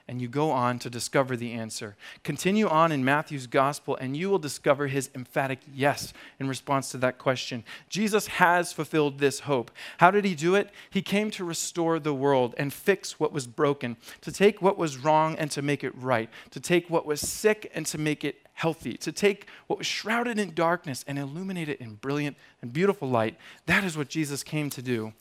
and 0.08 0.22
you 0.22 0.26
go 0.26 0.50
on 0.50 0.78
to 0.78 0.88
discover 0.88 1.36
the 1.36 1.52
answer. 1.52 1.94
Continue 2.24 2.66
on 2.66 2.90
in 2.90 3.04
Matthew's 3.04 3.46
gospel, 3.46 3.94
and 3.96 4.16
you 4.16 4.30
will 4.30 4.38
discover 4.38 4.86
his 4.86 5.10
emphatic 5.14 5.60
yes 5.72 6.14
in 6.40 6.48
response 6.48 6.90
to 6.90 6.96
that 6.98 7.18
question. 7.18 7.62
Jesus 7.90 8.26
has 8.26 8.72
fulfilled 8.72 9.18
this 9.18 9.40
hope. 9.40 9.70
How 9.98 10.10
did 10.10 10.24
he 10.24 10.34
do 10.34 10.54
it? 10.54 10.70
He 10.88 11.02
came 11.02 11.30
to 11.32 11.44
restore 11.44 11.98
the 11.98 12.14
world 12.14 12.54
and 12.56 12.72
fix 12.72 13.20
what 13.20 13.34
was 13.34 13.46
broken, 13.46 13.98
to 14.22 14.32
take 14.32 14.62
what 14.62 14.78
was 14.78 14.96
wrong 14.96 15.36
and 15.36 15.50
to 15.50 15.60
make 15.60 15.84
it 15.84 15.94
right, 15.94 16.30
to 16.52 16.60
take 16.60 16.88
what 16.88 17.04
was 17.04 17.20
sick 17.20 17.70
and 17.74 17.84
to 17.86 17.98
make 17.98 18.24
it 18.24 18.36
healthy, 18.58 18.94
to 18.94 19.12
take 19.12 19.46
what 19.68 19.78
was 19.78 19.86
shrouded 19.86 20.36
in 20.36 20.52
darkness 20.52 21.04
and 21.06 21.16
illuminate 21.16 21.68
it 21.68 21.80
in 21.80 21.94
brilliant 21.94 22.36
and 22.60 22.72
beautiful 22.72 23.08
light. 23.08 23.36
That 23.66 23.84
is 23.84 23.96
what 23.96 24.08
Jesus 24.08 24.42
came 24.42 24.68
to 24.70 24.82
do. 24.82 25.12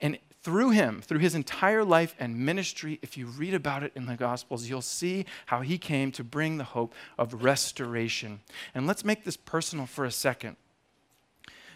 And 0.00 0.18
through 0.42 0.70
him, 0.70 1.02
through 1.02 1.18
his 1.18 1.34
entire 1.34 1.84
life 1.84 2.14
and 2.18 2.38
ministry, 2.38 2.98
if 3.02 3.18
you 3.18 3.26
read 3.26 3.52
about 3.52 3.82
it 3.82 3.92
in 3.94 4.06
the 4.06 4.16
Gospels, 4.16 4.70
you'll 4.70 4.80
see 4.80 5.26
how 5.44 5.60
he 5.60 5.76
came 5.76 6.10
to 6.12 6.24
bring 6.24 6.56
the 6.56 6.64
hope 6.64 6.94
of 7.18 7.44
restoration. 7.44 8.40
And 8.74 8.86
let's 8.86 9.04
make 9.04 9.24
this 9.24 9.36
personal 9.36 9.84
for 9.84 10.06
a 10.06 10.10
second. 10.10 10.56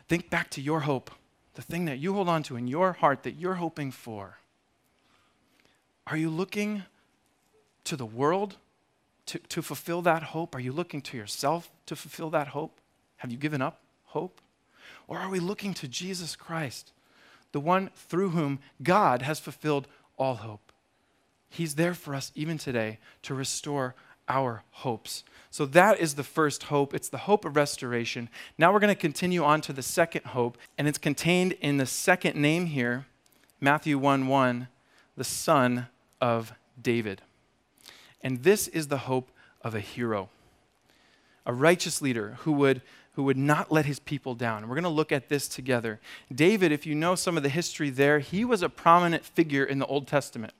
Think 0.09 0.31
back 0.31 0.49
to 0.50 0.62
your 0.62 0.81
hope, 0.81 1.11
the 1.53 1.61
thing 1.61 1.85
that 1.85 1.99
you 1.99 2.15
hold 2.15 2.31
on 2.31 2.43
to 2.45 2.57
in 2.57 2.67
your 2.67 2.95
heart 2.95 3.25
that 3.25 3.35
you're 3.35 3.57
hoping 3.57 3.91
for. 3.91 4.39
Are 6.07 6.17
you 6.17 6.31
looking 6.31 6.85
to 7.85 7.95
the 7.95 8.07
world 8.07 8.57
to, 9.27 9.39
to 9.39 9.62
fulfill 9.62 10.03
that 10.03 10.23
hope? 10.23 10.55
Are 10.55 10.61
you 10.61 10.73
looking 10.73 11.00
to 11.03 11.17
yourself 11.17 11.71
to 11.87 11.97
fulfill 11.97 12.31
that 12.31 12.49
hope? 12.49 12.81
Have 13.19 13.31
you 13.31 13.37
given 13.37 13.62
up 13.62 13.81
hope? 14.07 14.41
Or 15.09 15.19
are 15.19 15.29
we 15.29 15.41
looking 15.41 15.75
to 15.75 15.89
Jesus 15.89 16.37
Christ? 16.37 16.93
the 17.53 17.61
one 17.61 17.91
through 17.95 18.31
whom 18.31 18.61
God 18.83 19.23
has 19.23 19.41
fulfilled 19.41 19.89
all 20.17 20.37
hope. 20.37 20.73
He's 21.49 21.75
there 21.75 21.95
for 21.95 22.15
us 22.15 22.31
even 22.35 22.59
today 22.59 22.99
to 23.23 23.35
restore 23.35 23.95
our 24.29 24.62
hopes. 24.71 25.25
So 25.50 25.67
that 25.67 25.99
is 25.99 26.15
the 26.15 26.23
first 26.23 26.65
hope. 26.65 26.95
It's 26.95 27.09
the 27.09 27.19
hope 27.19 27.45
of 27.45 27.57
restoration. 27.57 28.29
Now 28.57 28.73
we're 28.73 28.79
going 28.79 28.95
to 28.95 29.00
continue 29.00 29.43
on 29.43 29.61
to 29.62 29.73
the 29.73 29.83
second 29.83 30.27
hope, 30.27 30.57
and 30.79 30.87
it's 30.87 30.99
contained 30.99 31.53
in 31.61 31.79
the 31.79 31.87
second 31.87 32.37
name 32.37 32.67
here, 32.67 33.07
Matthew 33.61 33.99
1 33.99 34.29
1, 34.29 34.69
the 35.17 35.25
son 35.25 35.89
of 36.21 36.53
David. 36.81 37.23
And 38.23 38.43
this 38.43 38.69
is 38.69 38.89
the 38.89 38.99
hope 38.99 39.31
of 39.62 39.75
a 39.75 39.81
hero, 39.81 40.29
a 41.47 41.53
righteous 41.53 42.03
leader 42.03 42.39
who 42.41 42.53
would 42.53 42.83
who 43.15 43.25
would 43.25 43.37
not 43.37 43.73
let 43.73 43.87
his 43.87 43.99
people 43.99 44.35
down. 44.35 44.69
We're 44.69 44.77
going 44.77 44.85
to 44.85 44.89
look 44.89 45.11
at 45.11 45.29
this 45.29 45.49
together. 45.49 45.99
David, 46.33 46.71
if 46.71 46.87
you 46.87 46.95
know 46.95 47.17
some 47.17 47.37
of 47.37 47.43
the 47.43 47.49
history 47.49 47.91
there, 47.91 48.21
he 48.21 48.45
was 48.45 48.62
a 48.62 48.69
prominent 48.69 49.25
figure 49.25 49.65
in 49.65 49.79
the 49.79 49.87
Old 49.87 50.07
Testament. 50.07 50.53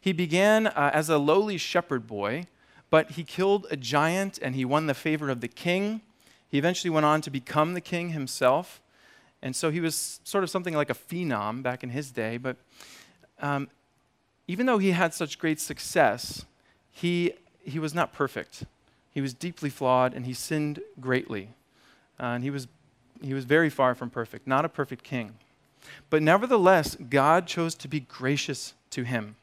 He 0.00 0.12
began 0.12 0.68
uh, 0.68 0.90
as 0.92 1.08
a 1.08 1.18
lowly 1.18 1.58
shepherd 1.58 2.06
boy, 2.06 2.46
but 2.88 3.12
he 3.12 3.24
killed 3.24 3.66
a 3.70 3.76
giant 3.76 4.38
and 4.40 4.54
he 4.54 4.64
won 4.64 4.86
the 4.86 4.94
favor 4.94 5.28
of 5.28 5.40
the 5.40 5.48
king. 5.48 6.00
He 6.48 6.58
eventually 6.58 6.90
went 6.90 7.06
on 7.06 7.20
to 7.22 7.30
become 7.30 7.74
the 7.74 7.80
king 7.80 8.10
himself. 8.10 8.80
And 9.42 9.54
so 9.54 9.70
he 9.70 9.80
was 9.80 10.20
sort 10.24 10.44
of 10.44 10.50
something 10.50 10.74
like 10.74 10.90
a 10.90 10.94
phenom 10.94 11.62
back 11.62 11.82
in 11.82 11.90
his 11.90 12.10
day. 12.10 12.36
But 12.36 12.56
um, 13.40 13.68
even 14.46 14.66
though 14.66 14.78
he 14.78 14.92
had 14.92 15.14
such 15.14 15.38
great 15.38 15.60
success, 15.60 16.44
he, 16.92 17.32
he 17.64 17.78
was 17.78 17.94
not 17.94 18.12
perfect. 18.12 18.64
He 19.12 19.20
was 19.20 19.34
deeply 19.34 19.70
flawed 19.70 20.14
and 20.14 20.26
he 20.26 20.34
sinned 20.34 20.80
greatly. 21.00 21.48
Uh, 22.20 22.26
and 22.26 22.44
he 22.44 22.50
was, 22.50 22.68
he 23.20 23.34
was 23.34 23.44
very 23.44 23.70
far 23.70 23.94
from 23.94 24.10
perfect, 24.10 24.46
not 24.46 24.64
a 24.64 24.68
perfect 24.68 25.02
king. 25.02 25.34
But 26.10 26.22
nevertheless, 26.22 26.96
God 27.10 27.46
chose 27.46 27.74
to 27.76 27.88
be 27.88 28.00
gracious 28.00 28.74
to 28.90 29.02
him. 29.02 29.36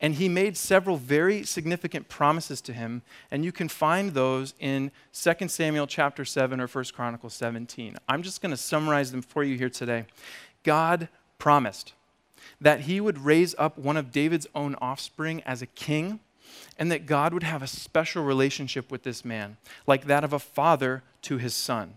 And 0.00 0.14
he 0.14 0.28
made 0.28 0.56
several 0.56 0.96
very 0.96 1.42
significant 1.42 2.08
promises 2.08 2.60
to 2.62 2.72
him, 2.72 3.02
and 3.30 3.44
you 3.44 3.52
can 3.52 3.68
find 3.68 4.14
those 4.14 4.54
in 4.58 4.90
2 5.12 5.48
Samuel 5.48 5.86
chapter 5.86 6.24
7 6.24 6.60
or 6.60 6.66
1 6.66 6.84
Chronicles 6.94 7.34
17. 7.34 7.96
I'm 8.08 8.22
just 8.22 8.40
going 8.40 8.50
to 8.50 8.56
summarize 8.56 9.12
them 9.12 9.22
for 9.22 9.44
you 9.44 9.56
here 9.56 9.68
today. 9.68 10.06
God 10.64 11.08
promised 11.38 11.92
that 12.60 12.80
he 12.80 13.00
would 13.00 13.18
raise 13.18 13.54
up 13.58 13.76
one 13.78 13.96
of 13.96 14.12
David's 14.12 14.46
own 14.54 14.74
offspring 14.76 15.42
as 15.42 15.62
a 15.62 15.66
king, 15.66 16.20
and 16.78 16.90
that 16.90 17.06
God 17.06 17.32
would 17.32 17.42
have 17.42 17.62
a 17.62 17.66
special 17.66 18.24
relationship 18.24 18.90
with 18.90 19.02
this 19.02 19.24
man, 19.24 19.56
like 19.86 20.06
that 20.06 20.24
of 20.24 20.32
a 20.32 20.38
father 20.38 21.02
to 21.22 21.38
his 21.38 21.54
son. 21.54 21.94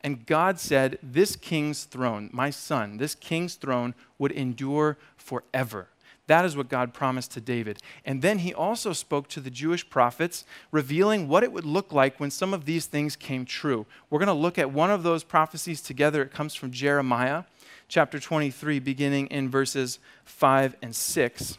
And 0.00 0.26
God 0.26 0.58
said, 0.58 0.98
This 1.02 1.36
king's 1.36 1.84
throne, 1.84 2.30
my 2.32 2.50
son, 2.50 2.98
this 2.98 3.14
king's 3.14 3.54
throne 3.54 3.94
would 4.18 4.32
endure 4.32 4.98
forever. 5.16 5.88
That 6.26 6.46
is 6.46 6.56
what 6.56 6.70
God 6.70 6.94
promised 6.94 7.32
to 7.32 7.40
David. 7.40 7.78
And 8.04 8.22
then 8.22 8.38
he 8.38 8.54
also 8.54 8.94
spoke 8.94 9.28
to 9.28 9.40
the 9.40 9.50
Jewish 9.50 9.88
prophets, 9.88 10.46
revealing 10.72 11.28
what 11.28 11.44
it 11.44 11.52
would 11.52 11.66
look 11.66 11.92
like 11.92 12.18
when 12.18 12.30
some 12.30 12.54
of 12.54 12.64
these 12.64 12.86
things 12.86 13.14
came 13.14 13.44
true. 13.44 13.84
We're 14.08 14.20
going 14.20 14.28
to 14.28 14.32
look 14.32 14.58
at 14.58 14.72
one 14.72 14.90
of 14.90 15.02
those 15.02 15.22
prophecies 15.22 15.82
together. 15.82 16.22
It 16.22 16.32
comes 16.32 16.54
from 16.54 16.70
Jeremiah 16.70 17.44
chapter 17.88 18.18
23, 18.18 18.78
beginning 18.78 19.26
in 19.26 19.50
verses 19.50 19.98
5 20.24 20.76
and 20.80 20.96
6. 20.96 21.58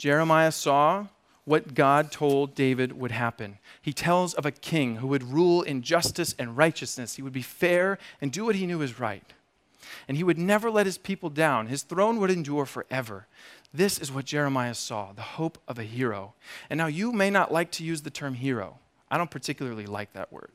Jeremiah 0.00 0.50
saw 0.50 1.08
what 1.44 1.74
God 1.74 2.10
told 2.10 2.54
David 2.54 2.98
would 2.98 3.10
happen. 3.10 3.58
He 3.82 3.92
tells 3.92 4.32
of 4.32 4.46
a 4.46 4.50
king 4.50 4.96
who 4.96 5.06
would 5.08 5.22
rule 5.22 5.60
in 5.60 5.82
justice 5.82 6.34
and 6.38 6.56
righteousness. 6.56 7.16
He 7.16 7.22
would 7.22 7.34
be 7.34 7.42
fair 7.42 7.98
and 8.18 8.32
do 8.32 8.46
what 8.46 8.54
he 8.54 8.64
knew 8.64 8.78
was 8.78 8.98
right. 8.98 9.34
And 10.08 10.16
he 10.16 10.24
would 10.24 10.38
never 10.38 10.70
let 10.70 10.86
his 10.86 10.96
people 10.96 11.28
down. 11.28 11.66
His 11.66 11.82
throne 11.82 12.18
would 12.18 12.30
endure 12.30 12.64
forever. 12.64 13.26
This 13.74 13.98
is 13.98 14.10
what 14.10 14.24
Jeremiah 14.24 14.72
saw 14.72 15.12
the 15.12 15.20
hope 15.20 15.58
of 15.68 15.78
a 15.78 15.82
hero. 15.82 16.32
And 16.70 16.78
now 16.78 16.86
you 16.86 17.12
may 17.12 17.28
not 17.28 17.52
like 17.52 17.70
to 17.72 17.84
use 17.84 18.00
the 18.00 18.08
term 18.08 18.32
hero. 18.32 18.78
I 19.10 19.18
don't 19.18 19.30
particularly 19.30 19.84
like 19.84 20.14
that 20.14 20.32
word. 20.32 20.52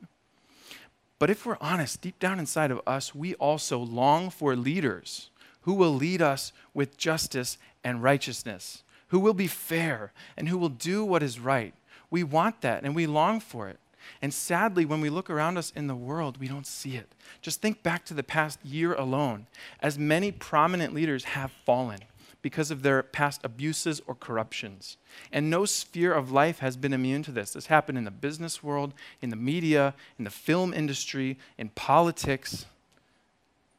But 1.20 1.30
if 1.30 1.46
we're 1.46 1.56
honest, 1.60 2.00
deep 2.00 2.18
down 2.18 2.40
inside 2.40 2.72
of 2.72 2.80
us, 2.84 3.14
we 3.14 3.34
also 3.34 3.78
long 3.78 4.28
for 4.28 4.56
leaders 4.56 5.30
who 5.60 5.74
will 5.74 5.94
lead 5.94 6.20
us 6.20 6.52
with 6.74 6.96
justice 6.96 7.58
and 7.84 8.02
righteousness 8.02 8.82
who 9.08 9.20
will 9.20 9.34
be 9.34 9.46
fair, 9.46 10.12
and 10.36 10.48
who 10.48 10.58
will 10.58 10.68
do 10.68 11.04
what 11.04 11.22
is 11.22 11.38
right. 11.38 11.74
We 12.10 12.22
want 12.22 12.60
that 12.60 12.84
and 12.84 12.94
we 12.94 13.06
long 13.06 13.40
for 13.40 13.68
it. 13.68 13.78
And 14.22 14.32
sadly, 14.32 14.84
when 14.84 15.00
we 15.00 15.10
look 15.10 15.28
around 15.28 15.58
us 15.58 15.72
in 15.74 15.88
the 15.88 15.96
world, 15.96 16.38
we 16.38 16.48
don't 16.48 16.66
see 16.66 16.96
it. 16.96 17.12
Just 17.42 17.60
think 17.60 17.82
back 17.82 18.04
to 18.06 18.14
the 18.14 18.22
past 18.22 18.64
year 18.64 18.94
alone, 18.94 19.46
as 19.80 19.98
many 19.98 20.30
prominent 20.30 20.94
leaders 20.94 21.24
have 21.24 21.50
fallen 21.64 21.98
because 22.42 22.70
of 22.70 22.82
their 22.82 23.02
past 23.02 23.40
abuses 23.42 24.00
or 24.06 24.14
corruptions. 24.14 24.96
And 25.32 25.50
no 25.50 25.64
sphere 25.64 26.12
of 26.12 26.30
life 26.30 26.60
has 26.60 26.76
been 26.76 26.92
immune 26.92 27.24
to 27.24 27.32
this. 27.32 27.54
This 27.54 27.66
happened 27.66 27.98
in 27.98 28.04
the 28.04 28.10
business 28.12 28.62
world, 28.62 28.94
in 29.20 29.30
the 29.30 29.36
media, 29.36 29.94
in 30.18 30.24
the 30.24 30.30
film 30.30 30.72
industry, 30.72 31.38
in 31.58 31.70
politics, 31.70 32.66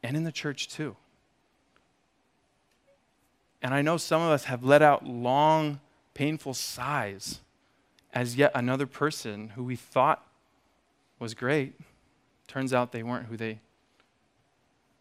and 0.02 0.16
in 0.16 0.24
the 0.24 0.32
church 0.32 0.68
too. 0.68 0.96
And 3.62 3.74
I 3.74 3.82
know 3.82 3.96
some 3.96 4.22
of 4.22 4.30
us 4.30 4.44
have 4.44 4.64
let 4.64 4.82
out 4.82 5.06
long, 5.06 5.80
painful 6.14 6.54
sighs 6.54 7.40
as 8.12 8.36
yet 8.36 8.52
another 8.54 8.86
person 8.86 9.50
who 9.50 9.64
we 9.64 9.76
thought 9.76 10.24
was 11.18 11.34
great 11.34 11.74
turns 12.46 12.72
out 12.72 12.92
they 12.92 13.02
weren't 13.02 13.26
who 13.26 13.36
they 13.36 13.60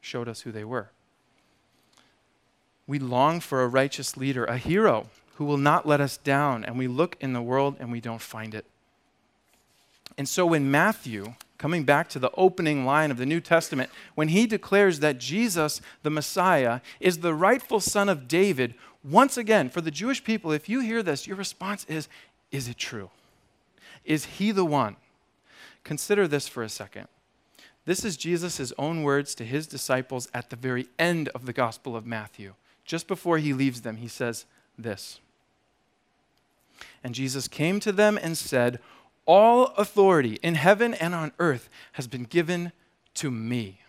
showed 0.01 0.27
us 0.27 0.41
who 0.41 0.51
they 0.51 0.63
were. 0.63 0.89
We 2.85 2.99
long 2.99 3.39
for 3.39 3.63
a 3.63 3.67
righteous 3.67 4.17
leader, 4.17 4.45
a 4.45 4.57
hero 4.57 5.07
who 5.35 5.45
will 5.45 5.57
not 5.57 5.87
let 5.87 6.01
us 6.01 6.17
down, 6.17 6.63
and 6.63 6.77
we 6.77 6.87
look 6.87 7.15
in 7.19 7.33
the 7.33 7.41
world 7.41 7.77
and 7.79 7.91
we 7.91 8.01
don't 8.01 8.21
find 8.21 8.53
it. 8.53 8.65
And 10.17 10.27
so 10.27 10.45
when 10.45 10.71
Matthew 10.71 11.35
coming 11.57 11.83
back 11.83 12.07
to 12.09 12.19
the 12.19 12.31
opening 12.35 12.85
line 12.85 13.11
of 13.11 13.17
the 13.17 13.25
New 13.25 13.39
Testament, 13.39 13.89
when 14.15 14.29
he 14.29 14.45
declares 14.45 14.99
that 14.99 15.17
Jesus, 15.17 15.81
the 16.03 16.09
Messiah, 16.09 16.81
is 16.99 17.19
the 17.19 17.33
rightful 17.33 17.79
son 17.79 18.09
of 18.09 18.27
David, 18.27 18.75
once 19.03 19.37
again, 19.37 19.69
for 19.69 19.81
the 19.81 19.91
Jewish 19.91 20.23
people, 20.23 20.51
if 20.51 20.67
you 20.67 20.81
hear 20.81 21.01
this, 21.01 21.27
your 21.27 21.37
response 21.37 21.85
is, 21.85 22.07
Is 22.51 22.67
it 22.67 22.77
true? 22.77 23.09
Is 24.03 24.25
he 24.25 24.51
the 24.51 24.65
one? 24.65 24.97
Consider 25.83 26.27
this 26.27 26.47
for 26.47 26.63
a 26.63 26.69
second. 26.69 27.07
This 27.85 28.03
is 28.03 28.17
Jesus' 28.17 28.73
own 28.77 29.03
words 29.03 29.33
to 29.35 29.45
his 29.45 29.65
disciples 29.65 30.29
at 30.33 30.49
the 30.49 30.57
very 30.57 30.87
end 30.99 31.29
of 31.29 31.45
the 31.45 31.53
Gospel 31.53 31.95
of 31.95 32.05
Matthew. 32.05 32.53
Just 32.83 33.07
before 33.07 33.37
he 33.37 33.53
leaves 33.53 33.81
them, 33.81 33.97
he 33.97 34.09
says 34.09 34.45
this. 34.77 35.19
And 37.03 37.15
Jesus 37.15 37.47
came 37.47 37.79
to 37.79 37.93
them 37.93 38.19
and 38.21 38.37
said, 38.37 38.79
all 39.27 39.65
authority 39.77 40.39
in 40.41 40.55
heaven 40.55 40.95
and 40.95 41.13
on 41.13 41.31
earth 41.37 41.69
has 41.93 42.07
been 42.07 42.23
given 42.23 42.71
to 43.13 43.29
me. 43.29 43.81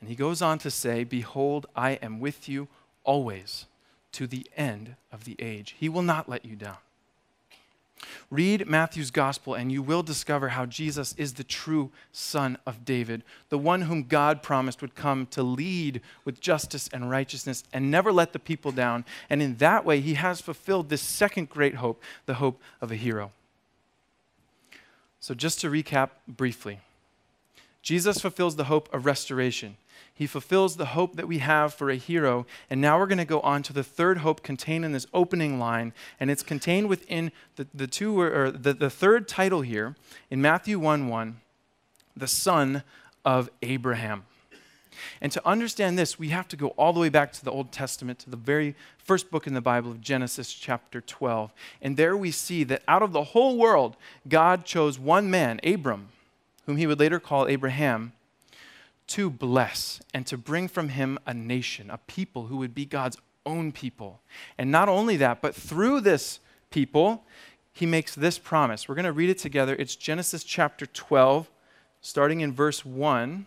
And 0.00 0.10
he 0.10 0.16
goes 0.16 0.42
on 0.42 0.58
to 0.58 0.70
say, 0.70 1.04
Behold, 1.04 1.66
I 1.74 1.92
am 1.92 2.20
with 2.20 2.46
you 2.46 2.68
always 3.04 3.64
to 4.12 4.26
the 4.26 4.46
end 4.56 4.96
of 5.10 5.24
the 5.24 5.36
age. 5.38 5.74
He 5.78 5.88
will 5.88 6.02
not 6.02 6.28
let 6.28 6.44
you 6.44 6.56
down. 6.56 6.76
Read 8.30 8.66
Matthew's 8.66 9.10
gospel, 9.10 9.54
and 9.54 9.72
you 9.72 9.80
will 9.80 10.02
discover 10.02 10.48
how 10.48 10.66
Jesus 10.66 11.14
is 11.16 11.34
the 11.34 11.44
true 11.44 11.90
Son 12.12 12.58
of 12.66 12.84
David, 12.84 13.22
the 13.48 13.56
one 13.56 13.82
whom 13.82 14.02
God 14.02 14.42
promised 14.42 14.82
would 14.82 14.94
come 14.94 15.26
to 15.28 15.42
lead 15.42 16.02
with 16.24 16.40
justice 16.40 16.88
and 16.92 17.08
righteousness 17.08 17.64
and 17.72 17.90
never 17.90 18.12
let 18.12 18.32
the 18.32 18.38
people 18.38 18.72
down. 18.72 19.04
And 19.30 19.40
in 19.40 19.56
that 19.56 19.84
way, 19.84 20.00
he 20.00 20.14
has 20.14 20.40
fulfilled 20.40 20.88
this 20.88 21.00
second 21.00 21.48
great 21.48 21.76
hope, 21.76 22.02
the 22.26 22.34
hope 22.34 22.60
of 22.80 22.90
a 22.90 22.96
hero. 22.96 23.32
So, 25.24 25.32
just 25.32 25.58
to 25.62 25.70
recap 25.70 26.10
briefly 26.28 26.80
Jesus 27.80 28.20
fulfills 28.20 28.56
the 28.56 28.64
hope 28.64 28.92
of 28.92 29.06
restoration. 29.06 29.78
He 30.12 30.26
fulfills 30.26 30.76
the 30.76 30.92
hope 30.92 31.16
that 31.16 31.26
we 31.26 31.38
have 31.38 31.72
for 31.72 31.88
a 31.88 31.96
hero. 31.96 32.44
And 32.68 32.78
now 32.78 32.98
we're 32.98 33.06
going 33.06 33.16
to 33.16 33.24
go 33.24 33.40
on 33.40 33.62
to 33.62 33.72
the 33.72 33.82
third 33.82 34.18
hope 34.18 34.42
contained 34.42 34.84
in 34.84 34.92
this 34.92 35.06
opening 35.14 35.58
line. 35.58 35.94
And 36.20 36.30
it's 36.30 36.42
contained 36.42 36.90
within 36.90 37.32
the, 37.56 37.66
the 37.72 37.86
two 37.86 38.20
or 38.20 38.50
the, 38.50 38.74
the 38.74 38.90
third 38.90 39.26
title 39.26 39.62
here 39.62 39.96
in 40.30 40.42
Matthew 40.42 40.78
1 40.78 41.08
1, 41.08 41.40
the 42.14 42.28
son 42.28 42.82
of 43.24 43.48
Abraham. 43.62 44.26
And 45.20 45.32
to 45.32 45.46
understand 45.46 45.98
this, 45.98 46.18
we 46.18 46.28
have 46.28 46.48
to 46.48 46.56
go 46.56 46.68
all 46.68 46.92
the 46.92 47.00
way 47.00 47.08
back 47.08 47.32
to 47.32 47.44
the 47.44 47.50
Old 47.50 47.72
Testament, 47.72 48.18
to 48.20 48.30
the 48.30 48.36
very 48.36 48.74
first 48.98 49.30
book 49.30 49.46
in 49.46 49.54
the 49.54 49.60
Bible 49.60 49.90
of 49.90 50.00
Genesis, 50.00 50.52
chapter 50.52 51.00
12. 51.00 51.52
And 51.82 51.96
there 51.96 52.16
we 52.16 52.30
see 52.30 52.64
that 52.64 52.82
out 52.88 53.02
of 53.02 53.12
the 53.12 53.24
whole 53.24 53.56
world, 53.56 53.96
God 54.28 54.64
chose 54.64 54.98
one 54.98 55.30
man, 55.30 55.60
Abram, 55.64 56.08
whom 56.66 56.76
he 56.76 56.86
would 56.86 57.00
later 57.00 57.20
call 57.20 57.46
Abraham, 57.46 58.12
to 59.06 59.28
bless 59.28 60.00
and 60.14 60.26
to 60.26 60.38
bring 60.38 60.68
from 60.68 60.88
him 60.90 61.18
a 61.26 61.34
nation, 61.34 61.90
a 61.90 61.98
people 61.98 62.46
who 62.46 62.56
would 62.56 62.74
be 62.74 62.86
God's 62.86 63.18
own 63.44 63.72
people. 63.72 64.20
And 64.56 64.70
not 64.70 64.88
only 64.88 65.16
that, 65.18 65.42
but 65.42 65.54
through 65.54 66.00
this 66.00 66.40
people, 66.70 67.24
he 67.72 67.86
makes 67.86 68.14
this 68.14 68.38
promise. 68.38 68.88
We're 68.88 68.94
going 68.94 69.04
to 69.04 69.12
read 69.12 69.30
it 69.30 69.38
together. 69.38 69.74
It's 69.78 69.96
Genesis 69.96 70.44
chapter 70.44 70.86
12, 70.86 71.50
starting 72.00 72.40
in 72.40 72.52
verse 72.52 72.84
1. 72.84 73.46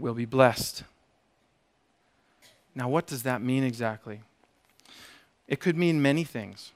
will 0.00 0.14
be 0.14 0.24
blessed. 0.24 0.84
Now, 2.74 2.88
what 2.88 3.06
does 3.06 3.22
that 3.24 3.42
mean 3.42 3.64
exactly? 3.64 4.20
It 5.48 5.60
could 5.60 5.76
mean 5.76 6.00
many 6.00 6.24
things. 6.24 6.72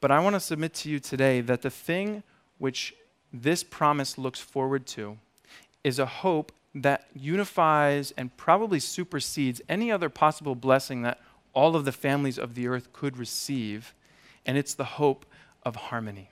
But 0.00 0.10
I 0.10 0.20
want 0.20 0.34
to 0.34 0.40
submit 0.40 0.74
to 0.74 0.88
you 0.88 1.00
today 1.00 1.40
that 1.42 1.62
the 1.62 1.70
thing 1.70 2.22
which 2.58 2.94
this 3.32 3.62
promise 3.62 4.16
looks 4.16 4.40
forward 4.40 4.86
to 4.86 5.18
is 5.84 5.98
a 5.98 6.06
hope 6.06 6.52
that 6.74 7.06
unifies 7.14 8.12
and 8.16 8.36
probably 8.36 8.80
supersedes 8.80 9.60
any 9.68 9.90
other 9.90 10.08
possible 10.08 10.54
blessing 10.54 11.02
that 11.02 11.20
all 11.52 11.74
of 11.74 11.84
the 11.84 11.92
families 11.92 12.38
of 12.38 12.54
the 12.54 12.68
earth 12.68 12.92
could 12.92 13.16
receive, 13.16 13.94
and 14.46 14.56
it's 14.56 14.74
the 14.74 14.84
hope 14.84 15.26
of 15.64 15.76
harmony. 15.76 16.30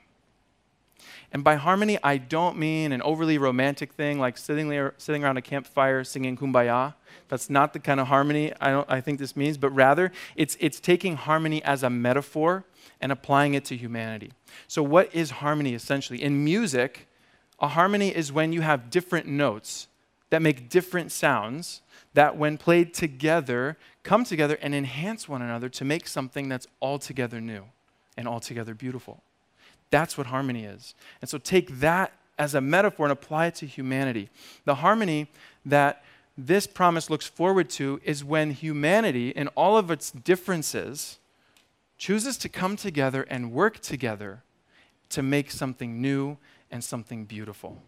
And 1.33 1.45
by 1.45 1.57
harmony, 1.57 1.99
I 2.03 2.19
don't 2.19 2.57
mean 2.59 2.93
an 2.93 3.03
overly 3.03 3.39
romantic 3.39 3.93
thing 3.93 4.19
like 4.19 4.39
sitting, 4.39 4.69
there, 4.69 4.95
sitting 4.99 5.25
around 5.25 5.37
a 5.37 5.43
campfire 5.43 6.05
singing 6.05 6.37
kumbaya. 6.37 6.95
That's 7.29 7.51
not 7.51 7.73
the 7.73 7.79
kind 7.79 8.01
of 8.01 8.07
harmony 8.07 8.53
I, 8.61 8.85
I 8.89 9.01
think 9.01 9.19
this 9.19 9.37
means, 9.37 9.59
but 9.59 9.71
rather 9.71 10.13
it's, 10.37 10.57
it's 10.61 10.81
taking 10.81 11.17
harmony 11.17 11.63
as 11.65 11.83
a 11.83 11.91
metaphor 11.91 12.65
and 13.01 13.13
applying 13.13 13.55
it 13.55 13.65
to 13.67 13.77
humanity. 13.77 14.33
So, 14.69 14.83
what 14.83 15.15
is 15.15 15.31
harmony 15.31 15.75
essentially? 15.75 16.23
In 16.23 16.45
music, 16.45 17.09
a 17.59 17.69
harmony 17.69 18.15
is 18.15 18.33
when 18.33 18.53
you 18.53 18.61
have 18.61 18.91
different 18.91 19.27
notes 19.27 19.89
that 20.31 20.43
make 20.43 20.69
different 20.69 21.13
sounds 21.13 21.83
that, 22.15 22.37
when 22.37 22.57
played 22.57 22.95
together, 22.95 23.77
come 24.03 24.25
together 24.25 24.59
and 24.63 24.75
enhance 24.75 25.29
one 25.29 25.43
another 25.43 25.69
to 25.69 25.85
make 25.85 26.09
something 26.09 26.49
that's 26.49 26.67
altogether 26.81 27.41
new 27.41 27.65
and 28.17 28.27
altogether 28.27 28.75
beautiful. 28.75 29.23
That's 29.91 30.19
what 30.19 30.29
harmony 30.29 30.65
is. 30.65 30.95
And 31.21 31.31
so 31.31 31.39
take 31.39 31.81
that 31.81 32.13
as 32.39 32.55
a 32.55 32.61
metaphor 32.61 33.07
and 33.07 33.13
apply 33.13 33.47
it 33.47 33.55
to 33.57 33.67
humanity. 33.67 34.29
The 34.65 34.77
harmony 34.77 35.31
that 35.65 36.05
this 36.37 36.67
promise 36.67 37.09
looks 37.09 37.27
forward 37.27 37.71
to 37.71 38.01
is 38.05 38.23
when 38.23 38.51
humanity, 38.51 39.31
in 39.31 39.49
all 39.49 39.77
of 39.79 39.91
its 39.91 40.11
differences, 40.11 41.19
chooses 41.97 42.37
to 42.39 42.49
come 42.49 42.77
together 42.77 43.23
and 43.23 43.53
work 43.53 43.81
together 43.81 44.43
to 45.09 45.23
make 45.23 45.51
something 45.51 46.03
new 46.03 46.37
and 46.71 46.85
something 46.85 47.25
beautiful. 47.25 47.83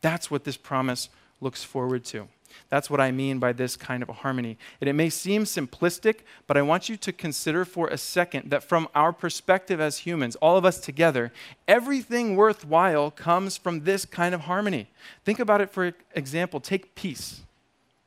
That's 0.00 0.30
what 0.30 0.44
this 0.44 0.56
promise 0.56 1.08
looks 1.40 1.64
forward 1.64 2.04
to. 2.06 2.28
That's 2.68 2.90
what 2.90 3.00
I 3.00 3.10
mean 3.10 3.38
by 3.38 3.52
this 3.52 3.76
kind 3.76 4.02
of 4.02 4.08
harmony. 4.08 4.58
And 4.80 4.88
it 4.88 4.92
may 4.92 5.10
seem 5.10 5.44
simplistic, 5.44 6.20
but 6.46 6.56
I 6.56 6.62
want 6.62 6.88
you 6.88 6.96
to 6.96 7.12
consider 7.12 7.64
for 7.64 7.88
a 7.88 7.98
second 7.98 8.50
that 8.50 8.62
from 8.62 8.88
our 8.94 9.12
perspective 9.12 9.80
as 9.80 9.98
humans, 9.98 10.36
all 10.36 10.56
of 10.56 10.64
us 10.64 10.78
together, 10.78 11.32
everything 11.66 12.36
worthwhile 12.36 13.10
comes 13.10 13.56
from 13.56 13.84
this 13.84 14.04
kind 14.04 14.34
of 14.34 14.42
harmony. 14.42 14.88
Think 15.24 15.38
about 15.38 15.60
it 15.60 15.70
for 15.70 15.94
example. 16.14 16.60
Take 16.60 16.94
peace. 16.94 17.42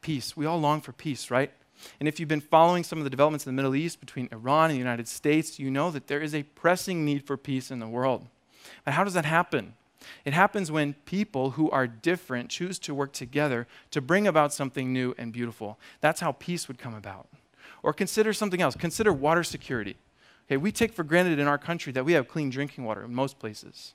Peace. 0.02 0.36
We 0.36 0.46
all 0.46 0.60
long 0.60 0.82
for 0.82 0.92
peace, 0.92 1.30
right? 1.30 1.52
And 2.00 2.08
if 2.08 2.20
you've 2.20 2.30
been 2.30 2.42
following 2.42 2.84
some 2.84 2.98
of 2.98 3.04
the 3.04 3.10
developments 3.10 3.46
in 3.46 3.56
the 3.56 3.60
Middle 3.60 3.76
East 3.76 4.00
between 4.00 4.30
Iran 4.32 4.66
and 4.66 4.76
the 4.76 4.80
United 4.80 5.08
States, 5.08 5.60
you 5.60 5.72
know 5.72 5.92
that 5.92 6.08
there 6.08 6.22
is 6.22 6.36
a 6.36 6.44
pressing 6.44 7.06
need 7.06 7.26
for 7.26 7.38
peace 7.38 7.72
in 7.72 7.80
the 7.80 7.88
world. 7.88 8.28
And 8.86 8.96
how 8.96 9.04
does 9.04 9.14
that 9.14 9.26
happen? 9.26 9.74
It 10.26 10.34
happens 10.34 10.72
when 10.72 10.94
people 11.06 11.52
who 11.52 11.70
are 11.70 11.88
different 11.88 12.50
choose 12.50 12.80
to 12.80 12.94
work 12.94 13.14
together 13.14 13.68
to 13.92 14.02
bring 14.02 14.28
about 14.28 14.54
something 14.54 14.92
new 14.92 15.14
and 15.18 15.32
beautiful. 15.32 15.80
That's 16.00 16.22
how 16.22 16.34
peace 16.34 16.68
would 16.68 16.78
come 16.78 16.94
about. 16.94 17.28
Or 17.84 17.94
consider 17.94 18.34
something 18.34 18.62
else. 18.62 18.76
Consider 18.76 19.12
water 19.14 19.44
security. 19.44 19.98
Okay, 20.48 20.58
we 20.58 20.72
take 20.72 20.94
for 20.94 21.04
granted 21.04 21.40
in 21.40 21.48
our 21.48 21.58
country 21.58 21.94
that 21.94 22.06
we 22.06 22.14
have 22.14 22.28
clean 22.28 22.50
drinking 22.50 22.84
water 22.84 23.04
in 23.04 23.14
most 23.14 23.40
places. 23.40 23.94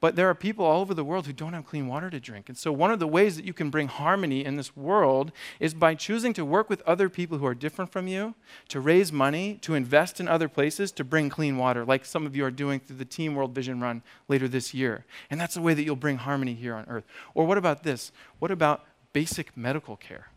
But 0.00 0.16
there 0.16 0.28
are 0.28 0.34
people 0.34 0.64
all 0.64 0.80
over 0.80 0.94
the 0.94 1.04
world 1.04 1.26
who 1.26 1.32
don't 1.32 1.52
have 1.52 1.66
clean 1.66 1.86
water 1.86 2.10
to 2.10 2.20
drink. 2.20 2.48
And 2.48 2.58
so, 2.58 2.72
one 2.72 2.90
of 2.90 2.98
the 2.98 3.06
ways 3.06 3.36
that 3.36 3.44
you 3.44 3.52
can 3.52 3.70
bring 3.70 3.88
harmony 3.88 4.44
in 4.44 4.56
this 4.56 4.76
world 4.76 5.32
is 5.60 5.74
by 5.74 5.94
choosing 5.94 6.32
to 6.34 6.44
work 6.44 6.68
with 6.68 6.82
other 6.82 7.08
people 7.08 7.38
who 7.38 7.46
are 7.46 7.54
different 7.54 7.90
from 7.92 8.06
you, 8.06 8.34
to 8.68 8.80
raise 8.80 9.12
money, 9.12 9.58
to 9.62 9.74
invest 9.74 10.20
in 10.20 10.28
other 10.28 10.48
places, 10.48 10.92
to 10.92 11.04
bring 11.04 11.28
clean 11.28 11.56
water, 11.56 11.84
like 11.84 12.04
some 12.04 12.26
of 12.26 12.36
you 12.36 12.44
are 12.44 12.50
doing 12.50 12.80
through 12.80 12.96
the 12.96 13.04
Team 13.04 13.34
World 13.34 13.54
Vision 13.54 13.80
Run 13.80 14.02
later 14.28 14.48
this 14.48 14.74
year. 14.74 15.04
And 15.30 15.40
that's 15.40 15.54
the 15.54 15.62
way 15.62 15.74
that 15.74 15.82
you'll 15.84 15.96
bring 15.96 16.18
harmony 16.18 16.54
here 16.54 16.74
on 16.74 16.84
earth. 16.88 17.04
Or 17.34 17.46
what 17.46 17.58
about 17.58 17.82
this? 17.82 18.12
What 18.38 18.50
about 18.50 18.84
basic 19.12 19.56
medical 19.56 19.96
care? 19.96 20.28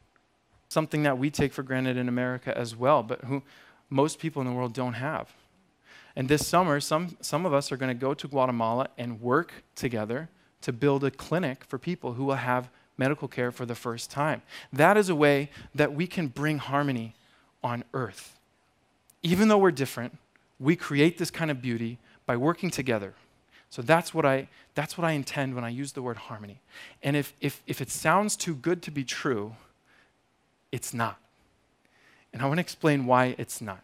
Something 0.69 1.04
that 1.04 1.17
we 1.17 1.30
take 1.30 1.54
for 1.54 1.63
granted 1.63 1.97
in 1.97 2.10
America 2.10 2.58
as 2.58 2.76
well, 2.76 3.04
but 3.04 3.23
who 3.26 3.43
most 3.89 4.19
people 4.19 4.41
in 4.41 4.47
the 4.47 4.54
world 4.54 4.73
don't 4.73 4.93
have. 4.93 5.34
And 6.17 6.27
this 6.27 6.47
summer, 6.47 6.80
some, 6.80 7.15
some 7.21 7.45
of 7.45 7.53
us 7.53 7.71
are 7.71 7.77
going 7.77 7.95
to 7.95 8.01
go 8.01 8.15
to 8.15 8.27
Guatemala 8.27 8.89
and 8.97 9.21
work 9.21 9.53
together 9.75 10.30
to 10.62 10.73
build 10.73 11.03
a 11.03 11.12
clinic 11.12 11.63
for 11.63 11.77
people 11.77 12.13
who 12.13 12.25
will 12.25 12.34
have 12.34 12.71
medical 12.97 13.27
care 13.27 13.51
for 13.51 13.67
the 13.67 13.75
first 13.75 14.10
time. 14.10 14.41
That 14.73 14.97
is 14.97 15.10
a 15.10 15.15
way 15.15 15.51
that 15.75 15.93
we 15.93 16.08
can 16.08 16.25
bring 16.25 16.58
harmony 16.58 17.13
on 17.63 17.84
earth. 17.93 18.39
Even 19.21 19.47
though 19.47 19.60
we're 19.60 19.69
different, 19.69 20.17
we 20.60 20.75
create 20.75 21.19
this 21.19 21.30
kind 21.30 21.51
of 21.51 21.62
beauty 21.62 21.99
by 22.25 22.36
working 22.36 22.71
together. 22.71 23.13
So 23.69 23.84
that's 23.84 24.12
what 24.12 24.25
I, 24.25 24.47
that's 24.73 24.97
what 24.97 25.06
I 25.06 25.12
intend 25.12 25.53
when 25.53 25.63
I 25.63 25.69
use 25.69 25.91
the 25.91 26.01
word 26.01 26.17
harmony. 26.17 26.62
And 27.03 27.15
if, 27.15 27.36
if, 27.41 27.62
if 27.67 27.80
it 27.80 27.91
sounds 27.91 28.36
too 28.36 28.56
good 28.56 28.82
to 28.82 28.91
be 28.91 29.03
true, 29.03 29.53
it's 30.71 30.95
not. 30.95 31.19
And 32.34 32.41
I 32.41 32.47
want 32.47 32.58
to 32.58 32.62
explain 32.62 33.06
why 33.06 33.36
it's 33.38 33.62
not. 33.62 33.84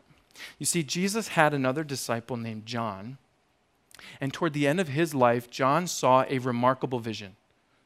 You 0.60 0.66
see, 0.66 0.84
Jesus 0.84 1.30
had 1.30 1.54
another 1.54 1.84
disciple 1.84 2.38
named 2.38 2.66
John, 2.66 3.18
and 4.20 4.34
toward 4.34 4.54
the 4.54 4.68
end 4.68 4.80
of 4.80 4.90
his 4.90 5.14
life, 5.14 5.50
John 5.50 5.88
saw 5.88 6.26
a 6.28 6.40
remarkable 6.40 7.00
vision, 7.00 7.36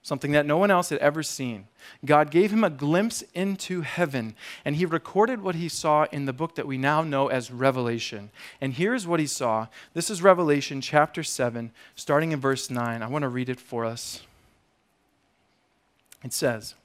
something 0.01 0.31
that 0.31 0.45
no 0.45 0.57
one 0.57 0.71
else 0.71 0.89
had 0.89 0.99
ever 0.99 1.21
seen. 1.23 1.67
God 2.05 2.31
gave 2.31 2.51
him 2.51 2.63
a 2.63 2.69
glimpse 2.69 3.23
into 3.33 3.81
heaven, 3.81 4.35
and 4.63 4.75
he 4.75 4.85
recorded 4.85 5.41
what 5.41 5.55
he 5.55 5.69
saw 5.69 6.05
in 6.11 6.25
the 6.25 6.33
book 6.33 6.55
that 6.55 6.67
we 6.67 6.77
now 6.77 7.03
know 7.03 7.27
as 7.27 7.51
Revelation. 7.51 8.31
And 8.61 8.73
here's 8.73 9.05
what 9.05 9.19
he 9.19 9.27
saw. 9.27 9.67
This 9.93 10.09
is 10.09 10.21
Revelation 10.21 10.81
chapter 10.81 11.23
7, 11.23 11.71
starting 11.95 12.31
in 12.31 12.39
verse 12.39 12.69
9. 12.69 13.01
I 13.01 13.07
want 13.07 13.23
to 13.23 13.29
read 13.29 13.49
it 13.49 13.59
for 13.59 13.85
us. 13.85 14.21
It 16.23 16.33
says, 16.33 16.75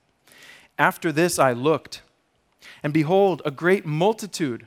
After 0.79 1.13
this 1.13 1.39
I 1.39 1.53
looked, 1.53 2.03
and 2.83 2.93
behold, 2.93 3.43
a 3.45 3.51
great 3.51 3.87
multitude 3.87 4.67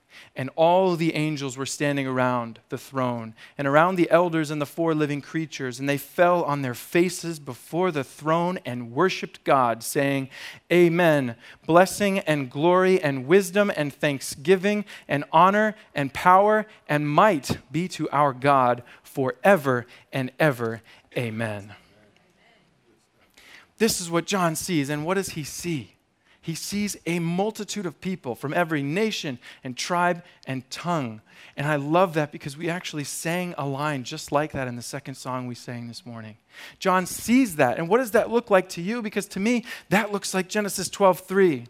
And 0.35 0.49
all 0.55 0.95
the 0.95 1.13
angels 1.13 1.57
were 1.57 1.65
standing 1.65 2.07
around 2.07 2.59
the 2.69 2.77
throne 2.77 3.35
and 3.57 3.67
around 3.67 3.95
the 3.95 4.09
elders 4.09 4.49
and 4.49 4.61
the 4.61 4.65
four 4.65 4.95
living 4.95 5.19
creatures. 5.19 5.77
And 5.77 5.89
they 5.89 5.97
fell 5.97 6.43
on 6.43 6.61
their 6.61 6.73
faces 6.73 7.37
before 7.37 7.91
the 7.91 8.05
throne 8.05 8.57
and 8.65 8.93
worshiped 8.93 9.43
God, 9.43 9.83
saying, 9.83 10.29
Amen. 10.71 11.35
Blessing 11.65 12.19
and 12.19 12.49
glory 12.49 13.01
and 13.01 13.27
wisdom 13.27 13.71
and 13.75 13.93
thanksgiving 13.93 14.85
and 15.07 15.25
honor 15.33 15.75
and 15.93 16.13
power 16.13 16.65
and 16.87 17.09
might 17.09 17.57
be 17.69 17.89
to 17.89 18.09
our 18.11 18.31
God 18.31 18.83
forever 19.03 19.85
and 20.13 20.31
ever. 20.39 20.81
Amen. 21.17 21.75
This 23.77 23.99
is 23.99 24.09
what 24.09 24.25
John 24.25 24.55
sees. 24.55 24.89
And 24.89 25.05
what 25.05 25.15
does 25.15 25.29
he 25.29 25.43
see? 25.43 25.95
He 26.41 26.55
sees 26.55 26.97
a 27.05 27.19
multitude 27.19 27.85
of 27.85 28.01
people 28.01 28.33
from 28.33 28.53
every 28.53 28.81
nation 28.81 29.37
and 29.63 29.77
tribe 29.77 30.23
and 30.47 30.67
tongue. 30.71 31.21
And 31.55 31.67
I 31.67 31.75
love 31.75 32.15
that 32.15 32.31
because 32.31 32.57
we 32.57 32.67
actually 32.67 33.03
sang 33.03 33.53
a 33.59 33.65
line 33.65 34.03
just 34.03 34.31
like 34.31 34.51
that 34.53 34.67
in 34.67 34.75
the 34.75 34.81
second 34.81 35.15
song 35.15 35.45
we 35.45 35.53
sang 35.53 35.87
this 35.87 36.03
morning. 36.03 36.37
John 36.79 37.05
sees 37.05 37.57
that. 37.57 37.77
And 37.77 37.87
what 37.87 37.99
does 37.99 38.11
that 38.11 38.31
look 38.31 38.49
like 38.49 38.69
to 38.69 38.81
you? 38.81 39.03
Because 39.03 39.27
to 39.27 39.39
me, 39.39 39.65
that 39.89 40.11
looks 40.11 40.33
like 40.33 40.49
Genesis 40.49 40.89
12 40.89 41.19
3. 41.19 41.65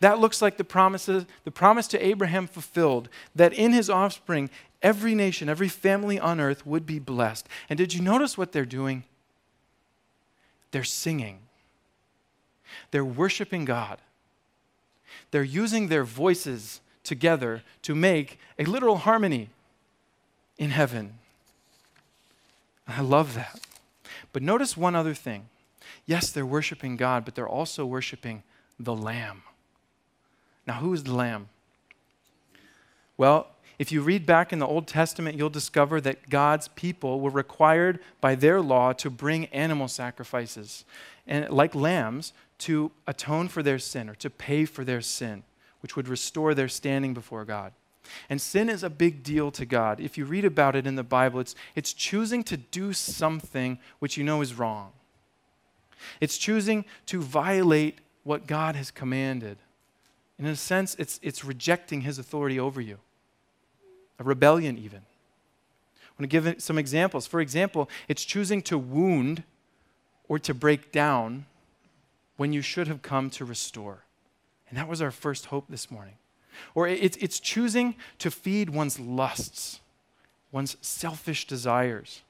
That 0.00 0.18
looks 0.18 0.42
like 0.42 0.56
the 0.56 0.64
promises, 0.64 1.24
the 1.44 1.52
promise 1.52 1.86
to 1.88 2.04
Abraham 2.04 2.48
fulfilled, 2.48 3.08
that 3.36 3.52
in 3.52 3.72
his 3.72 3.88
offspring, 3.88 4.50
every 4.82 5.14
nation, 5.14 5.48
every 5.48 5.68
family 5.68 6.18
on 6.18 6.40
earth 6.40 6.66
would 6.66 6.84
be 6.84 6.98
blessed. 6.98 7.48
And 7.70 7.76
did 7.76 7.94
you 7.94 8.02
notice 8.02 8.36
what 8.36 8.50
they're 8.50 8.64
doing? 8.64 9.04
They're 10.72 10.82
singing. 10.82 11.38
They're 12.90 13.04
worshiping 13.04 13.64
God. 13.64 13.98
They're 15.30 15.42
using 15.42 15.88
their 15.88 16.04
voices 16.04 16.80
together 17.04 17.62
to 17.82 17.94
make 17.94 18.38
a 18.58 18.64
literal 18.64 18.98
harmony 18.98 19.50
in 20.58 20.70
heaven. 20.70 21.14
I 22.86 23.00
love 23.00 23.34
that. 23.34 23.60
But 24.32 24.42
notice 24.42 24.76
one 24.76 24.94
other 24.94 25.14
thing. 25.14 25.48
Yes, 26.06 26.30
they're 26.30 26.46
worshiping 26.46 26.96
God, 26.96 27.24
but 27.24 27.34
they're 27.34 27.48
also 27.48 27.84
worshiping 27.84 28.42
the 28.78 28.94
Lamb. 28.94 29.42
Now, 30.66 30.74
who 30.74 30.92
is 30.92 31.04
the 31.04 31.14
Lamb? 31.14 31.48
Well, 33.16 33.48
if 33.78 33.92
you 33.92 34.02
read 34.02 34.26
back 34.26 34.52
in 34.52 34.58
the 34.58 34.66
Old 34.66 34.86
Testament, 34.86 35.36
you'll 35.36 35.50
discover 35.50 36.00
that 36.00 36.28
God's 36.28 36.68
people 36.68 37.20
were 37.20 37.30
required 37.30 38.00
by 38.20 38.34
their 38.34 38.60
law 38.60 38.92
to 38.94 39.08
bring 39.08 39.46
animal 39.46 39.88
sacrifices, 39.88 40.84
and 41.26 41.48
like 41.50 41.74
lambs, 41.74 42.32
to 42.58 42.90
atone 43.06 43.48
for 43.48 43.62
their 43.62 43.78
sin 43.78 44.08
or 44.08 44.14
to 44.16 44.30
pay 44.30 44.64
for 44.64 44.84
their 44.84 45.00
sin, 45.00 45.44
which 45.80 45.96
would 45.96 46.08
restore 46.08 46.54
their 46.54 46.68
standing 46.68 47.14
before 47.14 47.44
God. 47.44 47.72
And 48.28 48.40
sin 48.40 48.68
is 48.68 48.82
a 48.82 48.90
big 48.90 49.22
deal 49.22 49.50
to 49.52 49.66
God. 49.66 50.00
If 50.00 50.16
you 50.16 50.24
read 50.24 50.44
about 50.44 50.74
it 50.74 50.86
in 50.86 50.96
the 50.96 51.02
Bible, 51.02 51.40
it's, 51.40 51.54
it's 51.74 51.92
choosing 51.92 52.42
to 52.44 52.56
do 52.56 52.92
something 52.92 53.78
which 53.98 54.16
you 54.16 54.24
know 54.24 54.40
is 54.40 54.54
wrong. 54.54 54.92
It's 56.20 56.38
choosing 56.38 56.84
to 57.06 57.20
violate 57.20 57.98
what 58.24 58.46
God 58.46 58.76
has 58.76 58.90
commanded. 58.90 59.58
In 60.38 60.46
a 60.46 60.56
sense, 60.56 60.94
it's, 60.98 61.18
it's 61.22 61.44
rejecting 61.44 62.02
his 62.02 62.18
authority 62.18 62.58
over 62.58 62.80
you, 62.80 62.98
a 64.18 64.24
rebellion, 64.24 64.78
even. 64.78 65.00
I 65.00 66.22
want 66.22 66.30
to 66.30 66.40
give 66.40 66.62
some 66.62 66.78
examples. 66.78 67.26
For 67.26 67.40
example, 67.40 67.88
it's 68.08 68.24
choosing 68.24 68.62
to 68.62 68.78
wound 68.78 69.42
or 70.28 70.38
to 70.40 70.54
break 70.54 70.92
down 70.92 71.46
when 72.38 72.54
you 72.54 72.62
should 72.62 72.88
have 72.88 73.02
come 73.02 73.28
to 73.28 73.44
restore. 73.44 74.04
And 74.70 74.78
that 74.78 74.88
was 74.88 75.02
our 75.02 75.10
first 75.10 75.46
hope 75.46 75.66
this 75.68 75.90
morning. 75.90 76.14
Or 76.74 76.88
it's, 76.88 77.16
it's 77.18 77.40
choosing 77.40 77.96
to 78.20 78.30
feed 78.30 78.70
one's 78.70 78.98
lusts, 78.98 79.80
one's 80.50 80.76
selfish 80.80 81.46
desires, 81.46 82.22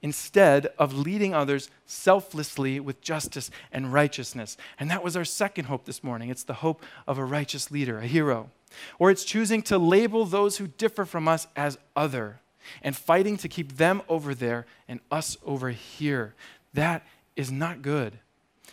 instead 0.00 0.66
of 0.78 0.94
leading 0.94 1.34
others 1.34 1.70
selflessly 1.86 2.78
with 2.78 3.00
justice 3.00 3.50
and 3.72 3.92
righteousness. 3.92 4.56
And 4.78 4.90
that 4.90 5.02
was 5.02 5.16
our 5.16 5.24
second 5.24 5.64
hope 5.64 5.86
this 5.86 6.04
morning. 6.04 6.28
It's 6.28 6.44
the 6.44 6.54
hope 6.54 6.82
of 7.06 7.18
a 7.18 7.24
righteous 7.24 7.70
leader, 7.70 7.98
a 7.98 8.06
hero. 8.06 8.50
Or 8.98 9.10
it's 9.10 9.24
choosing 9.24 9.62
to 9.62 9.78
label 9.78 10.24
those 10.24 10.58
who 10.58 10.68
differ 10.68 11.04
from 11.04 11.26
us 11.26 11.46
as 11.56 11.78
other 11.96 12.40
and 12.82 12.94
fighting 12.94 13.38
to 13.38 13.48
keep 13.48 13.76
them 13.76 14.02
over 14.08 14.34
there 14.34 14.66
and 14.86 15.00
us 15.10 15.38
over 15.44 15.70
here. 15.70 16.34
That 16.74 17.06
is 17.34 17.50
not 17.50 17.80
good. 17.80 18.18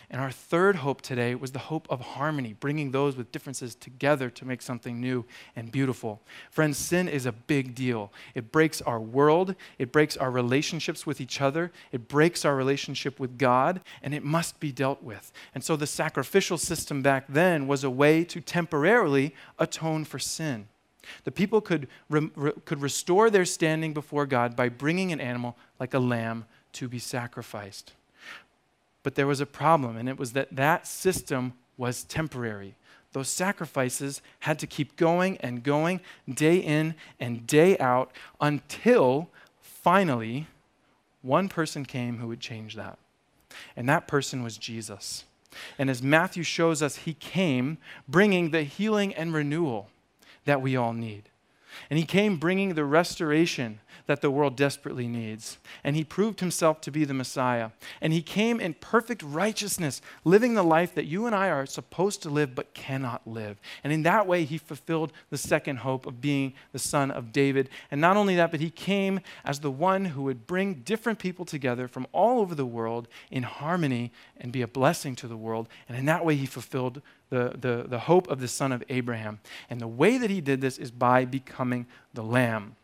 And 0.08 0.20
our 0.20 0.30
third 0.30 0.76
hope 0.76 1.02
today 1.02 1.34
was 1.34 1.50
the 1.50 1.58
hope 1.58 1.86
of 1.90 2.00
harmony, 2.00 2.52
bringing 2.52 2.92
those 2.92 3.16
with 3.16 3.32
differences 3.32 3.74
together 3.74 4.30
to 4.30 4.44
make 4.44 4.62
something 4.62 5.00
new 5.00 5.24
and 5.56 5.72
beautiful. 5.72 6.20
Friends, 6.50 6.78
sin 6.78 7.08
is 7.08 7.26
a 7.26 7.32
big 7.32 7.74
deal. 7.74 8.12
It 8.34 8.52
breaks 8.52 8.80
our 8.82 9.00
world, 9.00 9.56
it 9.78 9.90
breaks 9.90 10.16
our 10.16 10.30
relationships 10.30 11.06
with 11.06 11.20
each 11.20 11.40
other, 11.40 11.72
it 11.90 12.06
breaks 12.06 12.44
our 12.44 12.54
relationship 12.54 13.18
with 13.18 13.36
God, 13.36 13.80
and 14.00 14.14
it 14.14 14.22
must 14.22 14.60
be 14.60 14.70
dealt 14.70 15.02
with. 15.02 15.32
And 15.54 15.64
so 15.64 15.74
the 15.74 15.88
sacrificial 15.88 16.58
system 16.58 17.02
back 17.02 17.24
then 17.28 17.66
was 17.66 17.82
a 17.82 17.90
way 17.90 18.22
to 18.24 18.40
temporarily 18.40 19.34
atone 19.58 20.04
for 20.04 20.20
sin. 20.20 20.68
The 21.24 21.32
people 21.32 21.60
could, 21.60 21.88
re- 22.08 22.30
re- 22.36 22.52
could 22.64 22.80
restore 22.80 23.28
their 23.30 23.44
standing 23.44 23.92
before 23.92 24.26
God 24.26 24.54
by 24.54 24.68
bringing 24.68 25.12
an 25.12 25.20
animal 25.20 25.56
like 25.80 25.94
a 25.94 25.98
lamb 25.98 26.44
to 26.74 26.88
be 26.88 26.98
sacrificed. 26.98 27.92
But 29.06 29.14
there 29.14 29.28
was 29.28 29.40
a 29.40 29.46
problem, 29.46 29.96
and 29.96 30.08
it 30.08 30.18
was 30.18 30.32
that 30.32 30.56
that 30.56 30.84
system 30.84 31.52
was 31.76 32.02
temporary. 32.02 32.74
Those 33.12 33.28
sacrifices 33.28 34.20
had 34.40 34.58
to 34.58 34.66
keep 34.66 34.96
going 34.96 35.36
and 35.36 35.62
going 35.62 36.00
day 36.28 36.56
in 36.56 36.96
and 37.20 37.46
day 37.46 37.78
out 37.78 38.10
until 38.40 39.28
finally 39.60 40.48
one 41.22 41.48
person 41.48 41.84
came 41.84 42.18
who 42.18 42.26
would 42.26 42.40
change 42.40 42.74
that. 42.74 42.98
And 43.76 43.88
that 43.88 44.08
person 44.08 44.42
was 44.42 44.58
Jesus. 44.58 45.22
And 45.78 45.88
as 45.88 46.02
Matthew 46.02 46.42
shows 46.42 46.82
us, 46.82 46.96
he 46.96 47.14
came 47.14 47.78
bringing 48.08 48.50
the 48.50 48.64
healing 48.64 49.14
and 49.14 49.32
renewal 49.32 49.88
that 50.46 50.60
we 50.60 50.74
all 50.74 50.92
need. 50.92 51.28
And 51.90 51.98
he 51.98 52.04
came 52.04 52.36
bringing 52.36 52.74
the 52.74 52.84
restoration 52.84 53.80
that 54.06 54.20
the 54.20 54.30
world 54.30 54.56
desperately 54.56 55.06
needs. 55.06 55.58
And 55.82 55.96
he 55.96 56.04
proved 56.04 56.40
himself 56.40 56.80
to 56.82 56.90
be 56.90 57.04
the 57.04 57.14
Messiah. 57.14 57.70
And 58.00 58.12
he 58.12 58.22
came 58.22 58.60
in 58.60 58.74
perfect 58.74 59.22
righteousness, 59.22 60.00
living 60.24 60.54
the 60.54 60.62
life 60.62 60.94
that 60.94 61.06
you 61.06 61.26
and 61.26 61.34
I 61.34 61.48
are 61.50 61.66
supposed 61.66 62.22
to 62.22 62.30
live 62.30 62.54
but 62.54 62.74
cannot 62.74 63.26
live. 63.26 63.58
And 63.82 63.92
in 63.92 64.02
that 64.04 64.26
way, 64.26 64.44
he 64.44 64.58
fulfilled 64.58 65.12
the 65.30 65.38
second 65.38 65.78
hope 65.78 66.06
of 66.06 66.20
being 66.20 66.54
the 66.72 66.78
son 66.78 67.10
of 67.10 67.32
David. 67.32 67.68
And 67.90 68.00
not 68.00 68.16
only 68.16 68.36
that, 68.36 68.50
but 68.50 68.60
he 68.60 68.70
came 68.70 69.20
as 69.44 69.60
the 69.60 69.70
one 69.70 70.04
who 70.04 70.22
would 70.22 70.46
bring 70.46 70.74
different 70.74 71.18
people 71.18 71.44
together 71.44 71.88
from 71.88 72.06
all 72.12 72.40
over 72.40 72.54
the 72.54 72.66
world 72.66 73.08
in 73.30 73.42
harmony 73.42 74.12
and 74.36 74.52
be 74.52 74.62
a 74.62 74.68
blessing 74.68 75.16
to 75.16 75.28
the 75.28 75.36
world. 75.36 75.68
And 75.88 75.98
in 75.98 76.04
that 76.06 76.24
way, 76.24 76.36
he 76.36 76.46
fulfilled 76.46 77.02
the, 77.30 77.54
the, 77.58 77.86
the 77.88 77.98
hope 78.00 78.28
of 78.28 78.40
the 78.40 78.48
son 78.48 78.72
of 78.72 78.84
Abraham. 78.88 79.40
And 79.68 79.80
the 79.80 79.88
way 79.88 80.18
that 80.18 80.30
he 80.30 80.40
did 80.40 80.60
this 80.60 80.78
is 80.78 80.90
by 80.90 81.24
becoming 81.24 81.86
the 82.14 82.22
lamb. 82.22 82.76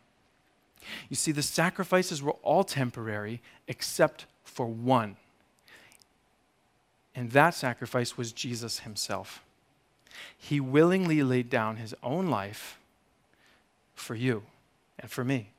You 1.08 1.16
see, 1.16 1.32
the 1.32 1.42
sacrifices 1.42 2.22
were 2.22 2.36
all 2.42 2.64
temporary 2.64 3.40
except 3.68 4.26
for 4.44 4.66
one. 4.66 5.16
And 7.14 7.30
that 7.32 7.54
sacrifice 7.54 8.16
was 8.16 8.32
Jesus 8.32 8.80
himself. 8.80 9.42
He 10.36 10.60
willingly 10.60 11.22
laid 11.22 11.48
down 11.50 11.76
his 11.76 11.94
own 12.02 12.28
life 12.28 12.78
for 13.94 14.14
you 14.14 14.42
and 14.98 15.10
for 15.10 15.24
me. 15.24 15.50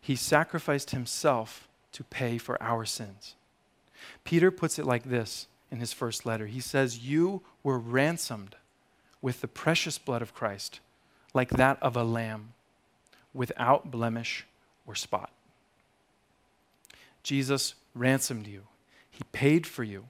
He 0.00 0.16
sacrificed 0.16 0.90
himself 0.90 1.68
to 1.92 2.04
pay 2.04 2.38
for 2.38 2.62
our 2.62 2.84
sins. 2.84 3.34
Peter 4.24 4.50
puts 4.50 4.78
it 4.78 4.86
like 4.86 5.04
this 5.04 5.46
in 5.70 5.80
his 5.80 5.92
first 5.92 6.26
letter 6.26 6.46
He 6.46 6.60
says, 6.60 6.98
You 6.98 7.42
were 7.62 7.78
ransomed 7.78 8.56
with 9.20 9.40
the 9.40 9.48
precious 9.48 9.98
blood 9.98 10.22
of 10.22 10.34
Christ, 10.34 10.80
like 11.32 11.50
that 11.50 11.78
of 11.82 11.96
a 11.96 12.04
lamb 12.04 12.54
without 13.32 13.90
blemish 13.90 14.46
or 14.86 14.94
spot. 14.94 15.30
Jesus 17.22 17.74
ransomed 17.94 18.46
you, 18.46 18.62
He 19.10 19.22
paid 19.32 19.66
for 19.66 19.84
you, 19.84 20.06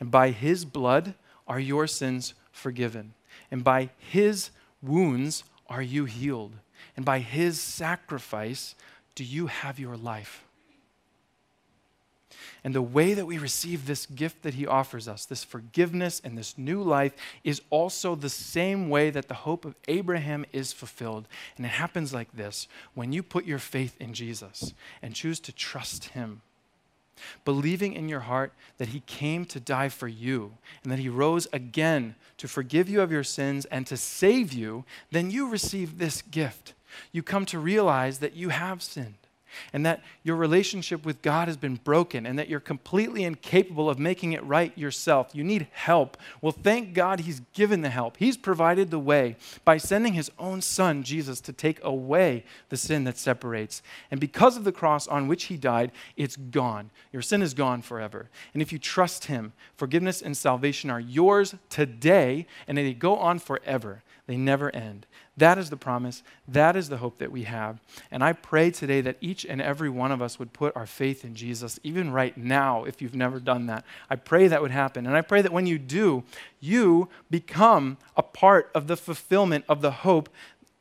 and 0.00 0.10
by 0.10 0.30
His 0.30 0.64
blood 0.64 1.14
are 1.46 1.60
your 1.60 1.86
sins 1.86 2.34
forgiven, 2.50 3.14
and 3.50 3.62
by 3.62 3.90
His 3.96 4.50
wounds 4.82 5.44
are 5.68 5.82
you 5.82 6.04
healed, 6.04 6.54
and 6.96 7.04
by 7.04 7.20
His 7.20 7.60
sacrifice 7.60 8.74
do 9.14 9.22
you 9.24 9.46
have 9.46 9.78
your 9.78 9.96
life. 9.96 10.44
And 12.64 12.74
the 12.74 12.82
way 12.82 13.14
that 13.14 13.26
we 13.26 13.38
receive 13.38 13.86
this 13.86 14.06
gift 14.06 14.42
that 14.42 14.54
he 14.54 14.66
offers 14.66 15.06
us, 15.06 15.24
this 15.24 15.44
forgiveness 15.44 16.20
and 16.22 16.36
this 16.36 16.58
new 16.58 16.82
life, 16.82 17.14
is 17.44 17.62
also 17.70 18.14
the 18.14 18.28
same 18.28 18.88
way 18.88 19.10
that 19.10 19.28
the 19.28 19.34
hope 19.34 19.64
of 19.64 19.76
Abraham 19.86 20.44
is 20.52 20.72
fulfilled. 20.72 21.28
And 21.56 21.64
it 21.64 21.70
happens 21.70 22.12
like 22.12 22.32
this 22.32 22.66
when 22.94 23.12
you 23.12 23.22
put 23.22 23.44
your 23.44 23.58
faith 23.58 23.96
in 24.00 24.12
Jesus 24.12 24.74
and 25.02 25.14
choose 25.14 25.40
to 25.40 25.52
trust 25.52 26.06
him. 26.06 26.42
Believing 27.44 27.94
in 27.94 28.08
your 28.08 28.20
heart 28.20 28.52
that 28.78 28.88
he 28.88 29.00
came 29.00 29.44
to 29.46 29.58
die 29.58 29.88
for 29.88 30.06
you 30.06 30.54
and 30.82 30.92
that 30.92 31.00
he 31.00 31.08
rose 31.08 31.48
again 31.52 32.14
to 32.36 32.46
forgive 32.46 32.88
you 32.88 33.00
of 33.00 33.10
your 33.10 33.24
sins 33.24 33.64
and 33.66 33.86
to 33.88 33.96
save 33.96 34.52
you, 34.52 34.84
then 35.10 35.30
you 35.30 35.48
receive 35.48 35.98
this 35.98 36.22
gift. 36.22 36.74
You 37.10 37.22
come 37.22 37.44
to 37.46 37.58
realize 37.58 38.20
that 38.20 38.34
you 38.34 38.50
have 38.50 38.82
sinned 38.82 39.27
and 39.72 39.84
that 39.86 40.02
your 40.22 40.36
relationship 40.36 41.04
with 41.04 41.22
God 41.22 41.48
has 41.48 41.56
been 41.56 41.76
broken 41.76 42.26
and 42.26 42.38
that 42.38 42.48
you're 42.48 42.60
completely 42.60 43.24
incapable 43.24 43.88
of 43.88 43.98
making 43.98 44.32
it 44.32 44.44
right 44.44 44.76
yourself. 44.76 45.30
You 45.32 45.44
need 45.44 45.68
help. 45.72 46.16
Well, 46.40 46.52
thank 46.52 46.94
God 46.94 47.20
He's 47.20 47.40
given 47.52 47.82
the 47.82 47.90
help. 47.90 48.16
He's 48.16 48.36
provided 48.36 48.90
the 48.90 48.98
way 48.98 49.36
by 49.64 49.76
sending 49.76 50.14
His 50.14 50.30
own 50.38 50.60
Son, 50.60 51.02
Jesus, 51.02 51.40
to 51.42 51.52
take 51.52 51.82
away 51.82 52.44
the 52.68 52.76
sin 52.76 53.04
that 53.04 53.18
separates. 53.18 53.82
And 54.10 54.20
because 54.20 54.56
of 54.56 54.64
the 54.64 54.72
cross 54.72 55.06
on 55.08 55.28
which 55.28 55.44
He 55.44 55.56
died, 55.56 55.92
it's 56.16 56.36
gone. 56.36 56.90
Your 57.12 57.22
sin 57.22 57.42
is 57.42 57.54
gone 57.54 57.82
forever. 57.82 58.28
And 58.52 58.62
if 58.62 58.72
you 58.72 58.78
trust 58.78 59.26
Him, 59.26 59.52
forgiveness 59.76 60.22
and 60.22 60.36
salvation 60.36 60.90
are 60.90 61.00
yours 61.00 61.54
today 61.68 62.46
and 62.66 62.78
they 62.78 62.94
go 62.94 63.16
on 63.16 63.38
forever. 63.38 64.02
They 64.28 64.36
never 64.36 64.70
end. 64.76 65.06
That 65.38 65.56
is 65.56 65.70
the 65.70 65.76
promise. 65.78 66.22
That 66.46 66.76
is 66.76 66.90
the 66.90 66.98
hope 66.98 67.16
that 67.16 67.32
we 67.32 67.44
have. 67.44 67.80
And 68.10 68.22
I 68.22 68.34
pray 68.34 68.70
today 68.70 69.00
that 69.00 69.16
each 69.22 69.46
and 69.46 69.60
every 69.60 69.88
one 69.88 70.12
of 70.12 70.20
us 70.20 70.38
would 70.38 70.52
put 70.52 70.76
our 70.76 70.84
faith 70.84 71.24
in 71.24 71.34
Jesus, 71.34 71.80
even 71.82 72.12
right 72.12 72.36
now, 72.36 72.84
if 72.84 73.00
you've 73.00 73.14
never 73.14 73.40
done 73.40 73.66
that. 73.66 73.86
I 74.10 74.16
pray 74.16 74.46
that 74.46 74.60
would 74.60 74.70
happen. 74.70 75.06
And 75.06 75.16
I 75.16 75.22
pray 75.22 75.40
that 75.40 75.50
when 75.52 75.66
you 75.66 75.78
do, 75.78 76.24
you 76.60 77.08
become 77.30 77.96
a 78.18 78.22
part 78.22 78.70
of 78.74 78.86
the 78.86 78.98
fulfillment 78.98 79.64
of 79.66 79.80
the 79.80 79.92
hope 79.92 80.28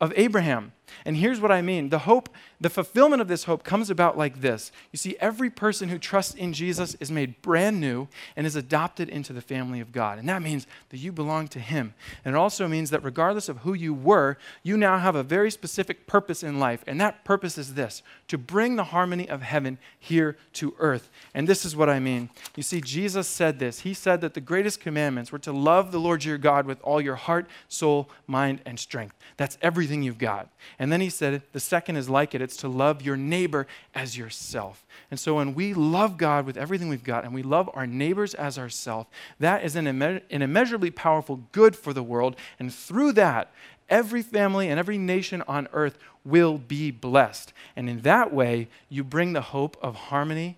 of 0.02 0.12
Abraham. 0.18 0.74
And 1.06 1.17
here's 1.17 1.39
what 1.39 1.52
I 1.52 1.62
mean 1.62 1.89
the 1.89 2.00
hope, 2.00 2.30
the 2.60 2.69
fulfillment 2.69 3.21
of 3.21 3.28
this 3.28 3.45
hope 3.45 3.63
comes 3.63 3.89
about 3.89 4.17
like 4.17 4.41
this. 4.41 4.71
You 4.91 4.97
see, 4.97 5.15
every 5.19 5.50
person 5.50 5.89
who 5.89 5.97
trusts 5.97 6.34
in 6.34 6.54
Jesus 6.54 6.95
is 7.00 7.12
made 7.12 7.41
brand 7.41 7.80
new 7.80 8.08
and 8.36 8.47
is 8.47 8.56
adopted 8.56 9.10
into 9.10 9.34
the 9.34 9.41
family 9.41 9.80
of 9.80 9.91
God. 9.91 10.19
And 10.19 10.28
that 10.30 10.41
means 10.41 10.67
that 10.89 10.97
you 10.97 11.12
belong 11.12 11.47
to 11.50 11.60
Him. 11.60 11.93
And 12.23 12.36
it 12.36 12.38
also 12.38 12.67
means 12.67 12.89
that 12.89 13.04
regardless 13.04 13.50
of 13.50 13.60
who 13.60 13.73
you 13.73 13.93
were, 13.93 14.38
you 14.63 14.78
now 14.78 14.97
have 14.97 15.15
a 15.15 15.23
very 15.23 15.52
specific 15.52 16.08
purpose 16.08 16.43
in 16.43 16.60
life. 16.60 16.84
And 16.88 17.00
that 17.02 17.23
purpose 17.23 17.58
is 17.58 17.73
this 17.73 18.04
to 18.28 18.38
bring 18.38 18.76
the 18.76 18.86
harmony 18.86 19.30
of 19.30 19.41
heaven 19.41 19.78
here 20.00 20.38
to 20.54 20.76
earth. 20.80 21.10
And 21.34 21.47
this 21.47 21.65
is 21.65 21.76
what 21.76 21.89
I 21.89 22.00
mean. 22.00 22.30
You 22.56 22.63
see, 22.63 22.82
Jesus 22.82 23.28
said 23.28 23.60
this 23.60 23.82
He 23.82 23.93
said 23.93 24.21
that 24.21 24.34
the 24.34 24.41
greatest 24.41 24.80
commandments 24.80 25.32
were 25.32 25.39
to 25.39 25.52
love 25.52 25.91
the 25.91 26.00
Lord 26.00 26.23
your 26.23 26.38
God 26.38 26.65
with 26.65 26.82
all 26.82 27.02
your 27.02 27.15
heart, 27.15 27.47
soul, 27.67 28.10
mind, 28.26 28.62
and 28.65 28.80
strength. 28.80 29.15
That's 29.38 29.58
everything 29.62 30.04
you've 30.04 30.17
got. 30.17 30.50
And 30.80 30.92
then 30.92 31.02
he 31.02 31.10
said, 31.10 31.42
the 31.54 31.60
second 31.60 31.96
is 31.96 32.08
like 32.08 32.36
it 32.36 32.42
it's 32.42 32.58
to 32.58 32.68
love 32.68 33.02
your 33.02 33.18
neighbor 33.18 33.66
as 33.96 34.16
yourself. 34.16 34.86
And 35.10 35.20
so 35.20 35.36
when 35.36 35.56
we 35.56 35.74
love 35.74 36.18
God 36.18 36.46
with 36.46 36.56
everything 36.56 36.88
we've 36.88 37.04
got 37.04 37.24
and 37.24 37.34
we 37.34 37.42
love 37.42 37.70
our 37.74 37.88
neighbors 37.88 38.36
as 38.36 38.60
ourselves, 38.60 39.10
that 39.40 39.63
is 39.63 39.76
an, 39.76 39.86
imme- 39.86 40.22
an 40.30 40.42
immeasurably 40.44 40.92
powerful 40.92 41.42
good 41.52 41.76
for 41.76 41.94
the 41.94 42.04
world. 42.04 42.36
And 42.60 42.72
through 42.72 43.13
that, 43.13 43.52
every 43.90 44.22
family 44.22 44.70
and 44.70 44.80
every 44.80 45.00
nation 45.00 45.44
on 45.48 45.68
earth 45.74 45.98
will 46.24 46.60
be 46.60 46.92
blessed. 46.92 47.54
And 47.76 47.90
in 47.90 48.02
that 48.02 48.32
way, 48.32 48.68
you 48.88 49.04
bring 49.04 49.34
the 49.34 49.42
hope 49.42 49.78
of 49.82 49.96
harmony, 49.96 50.58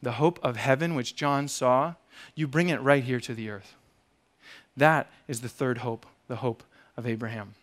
the 0.00 0.12
hope 0.12 0.38
of 0.42 0.56
heaven, 0.56 0.94
which 0.94 1.16
John 1.16 1.48
saw, 1.48 1.94
you 2.36 2.46
bring 2.46 2.68
it 2.68 2.80
right 2.80 3.02
here 3.02 3.20
to 3.20 3.34
the 3.34 3.50
earth. 3.50 3.74
That 4.76 5.10
is 5.26 5.40
the 5.40 5.48
third 5.48 5.78
hope, 5.78 6.06
the 6.28 6.36
hope 6.36 6.62
of 6.96 7.06
Abraham. 7.06 7.54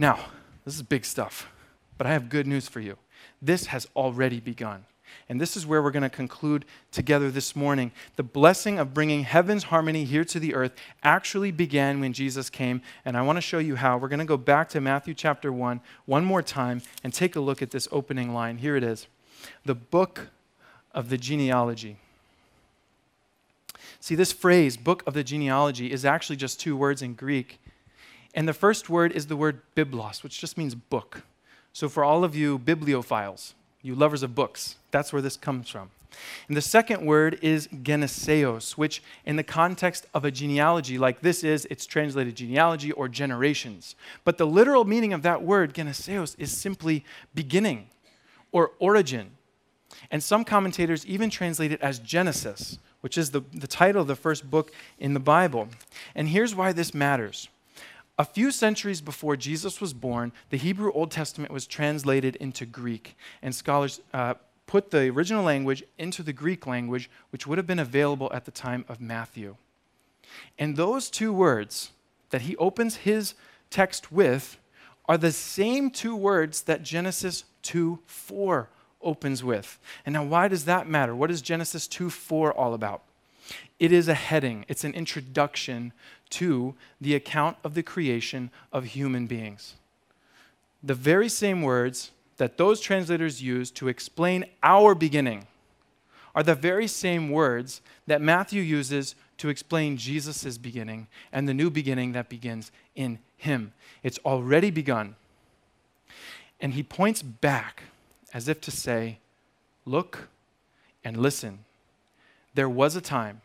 Now, 0.00 0.18
this 0.64 0.76
is 0.76 0.82
big 0.82 1.04
stuff, 1.04 1.52
but 1.98 2.06
I 2.06 2.12
have 2.14 2.30
good 2.30 2.46
news 2.46 2.66
for 2.66 2.80
you. 2.80 2.96
This 3.42 3.66
has 3.66 3.86
already 3.94 4.40
begun. 4.40 4.86
And 5.28 5.38
this 5.38 5.58
is 5.58 5.66
where 5.66 5.82
we're 5.82 5.90
going 5.90 6.04
to 6.04 6.08
conclude 6.08 6.64
together 6.90 7.30
this 7.30 7.54
morning. 7.54 7.92
The 8.16 8.22
blessing 8.22 8.78
of 8.78 8.94
bringing 8.94 9.24
heaven's 9.24 9.64
harmony 9.64 10.04
here 10.04 10.24
to 10.24 10.40
the 10.40 10.54
earth 10.54 10.72
actually 11.02 11.50
began 11.50 12.00
when 12.00 12.14
Jesus 12.14 12.48
came. 12.48 12.80
And 13.04 13.14
I 13.14 13.20
want 13.20 13.36
to 13.36 13.42
show 13.42 13.58
you 13.58 13.76
how. 13.76 13.98
We're 13.98 14.08
going 14.08 14.20
to 14.20 14.24
go 14.24 14.38
back 14.38 14.70
to 14.70 14.80
Matthew 14.80 15.12
chapter 15.12 15.52
1 15.52 15.82
one 16.06 16.24
more 16.24 16.40
time 16.40 16.80
and 17.04 17.12
take 17.12 17.36
a 17.36 17.40
look 17.40 17.60
at 17.60 17.70
this 17.70 17.86
opening 17.92 18.32
line. 18.32 18.56
Here 18.56 18.76
it 18.76 18.82
is 18.82 19.06
the 19.66 19.74
book 19.74 20.28
of 20.94 21.10
the 21.10 21.18
genealogy. 21.18 21.98
See, 24.00 24.14
this 24.14 24.32
phrase, 24.32 24.78
book 24.78 25.02
of 25.06 25.12
the 25.12 25.22
genealogy, 25.22 25.92
is 25.92 26.06
actually 26.06 26.36
just 26.36 26.58
two 26.58 26.74
words 26.74 27.02
in 27.02 27.12
Greek. 27.12 27.60
And 28.34 28.48
the 28.48 28.54
first 28.54 28.88
word 28.88 29.12
is 29.12 29.26
the 29.26 29.36
word 29.36 29.60
biblos, 29.76 30.22
which 30.22 30.40
just 30.40 30.56
means 30.56 30.74
book. 30.74 31.22
So 31.72 31.88
for 31.88 32.04
all 32.04 32.24
of 32.24 32.34
you 32.34 32.58
bibliophiles, 32.58 33.54
you 33.82 33.94
lovers 33.94 34.22
of 34.22 34.34
books, 34.34 34.76
that's 34.90 35.12
where 35.12 35.22
this 35.22 35.36
comes 35.36 35.68
from. 35.68 35.90
And 36.48 36.56
the 36.56 36.62
second 36.62 37.06
word 37.06 37.38
is 37.40 37.68
geneseos, 37.68 38.72
which 38.72 39.02
in 39.24 39.36
the 39.36 39.44
context 39.44 40.06
of 40.12 40.24
a 40.24 40.30
genealogy 40.30 40.98
like 40.98 41.20
this 41.20 41.44
is, 41.44 41.66
it's 41.70 41.86
translated 41.86 42.34
genealogy 42.34 42.92
or 42.92 43.08
generations. 43.08 43.94
But 44.24 44.38
the 44.38 44.46
literal 44.46 44.84
meaning 44.84 45.12
of 45.12 45.22
that 45.22 45.42
word, 45.42 45.74
geneseos, 45.74 46.34
is 46.38 46.56
simply 46.56 47.04
beginning 47.34 47.88
or 48.52 48.72
origin. 48.78 49.30
And 50.10 50.22
some 50.22 50.44
commentators 50.44 51.06
even 51.06 51.30
translate 51.30 51.72
it 51.72 51.80
as 51.80 51.98
Genesis, 51.98 52.78
which 53.00 53.16
is 53.16 53.30
the, 53.30 53.42
the 53.52 53.66
title 53.66 54.02
of 54.02 54.08
the 54.08 54.16
first 54.16 54.50
book 54.50 54.72
in 54.98 55.14
the 55.14 55.20
Bible. 55.20 55.68
And 56.14 56.28
here's 56.28 56.54
why 56.54 56.72
this 56.72 56.92
matters. 56.92 57.48
A 58.20 58.24
few 58.24 58.50
centuries 58.50 59.00
before 59.00 59.34
Jesus 59.34 59.80
was 59.80 59.94
born, 59.94 60.32
the 60.50 60.58
Hebrew 60.58 60.92
Old 60.92 61.10
Testament 61.10 61.50
was 61.50 61.66
translated 61.66 62.36
into 62.36 62.66
Greek, 62.66 63.16
and 63.40 63.54
scholars 63.54 64.02
uh, 64.12 64.34
put 64.66 64.90
the 64.90 65.08
original 65.08 65.42
language 65.42 65.82
into 65.96 66.22
the 66.22 66.34
Greek 66.34 66.66
language, 66.66 67.08
which 67.30 67.46
would 67.46 67.56
have 67.56 67.66
been 67.66 67.78
available 67.78 68.30
at 68.34 68.44
the 68.44 68.50
time 68.50 68.84
of 68.90 69.00
Matthew. 69.00 69.56
And 70.58 70.76
those 70.76 71.08
two 71.08 71.32
words 71.32 71.92
that 72.28 72.42
he 72.42 72.58
opens 72.58 72.96
his 72.96 73.32
text 73.70 74.12
with 74.12 74.58
are 75.06 75.16
the 75.16 75.32
same 75.32 75.90
two 75.90 76.14
words 76.14 76.60
that 76.64 76.82
Genesis 76.82 77.44
2 77.62 78.00
4 78.04 78.68
opens 79.00 79.42
with. 79.42 79.78
And 80.04 80.12
now, 80.12 80.24
why 80.24 80.46
does 80.48 80.66
that 80.66 80.86
matter? 80.86 81.16
What 81.16 81.30
is 81.30 81.40
Genesis 81.40 81.88
2 81.88 82.10
4 82.10 82.52
all 82.52 82.74
about? 82.74 83.00
It 83.80 83.92
is 83.92 84.08
a 84.08 84.14
heading, 84.14 84.66
it's 84.68 84.84
an 84.84 84.92
introduction 84.92 85.94
to 86.30 86.74
the 87.00 87.14
account 87.14 87.56
of 87.64 87.74
the 87.74 87.82
creation 87.82 88.50
of 88.72 88.84
human 88.84 89.26
beings. 89.26 89.74
The 90.82 90.94
very 90.94 91.30
same 91.30 91.62
words 91.62 92.10
that 92.36 92.58
those 92.58 92.80
translators 92.80 93.42
use 93.42 93.70
to 93.72 93.88
explain 93.88 94.44
our 94.62 94.94
beginning 94.94 95.46
are 96.34 96.42
the 96.42 96.54
very 96.54 96.86
same 96.86 97.30
words 97.30 97.80
that 98.06 98.20
Matthew 98.20 98.62
uses 98.62 99.14
to 99.38 99.48
explain 99.48 99.96
Jesus' 99.96 100.58
beginning 100.58 101.08
and 101.32 101.48
the 101.48 101.54
new 101.54 101.70
beginning 101.70 102.12
that 102.12 102.28
begins 102.28 102.70
in 102.94 103.18
him. 103.38 103.72
It's 104.02 104.18
already 104.18 104.70
begun. 104.70 105.16
And 106.60 106.74
he 106.74 106.82
points 106.82 107.22
back 107.22 107.84
as 108.34 108.46
if 108.46 108.60
to 108.60 108.70
say, 108.70 109.18
Look 109.86 110.28
and 111.02 111.16
listen. 111.16 111.64
There 112.54 112.68
was 112.68 112.94
a 112.94 113.00
time 113.00 113.40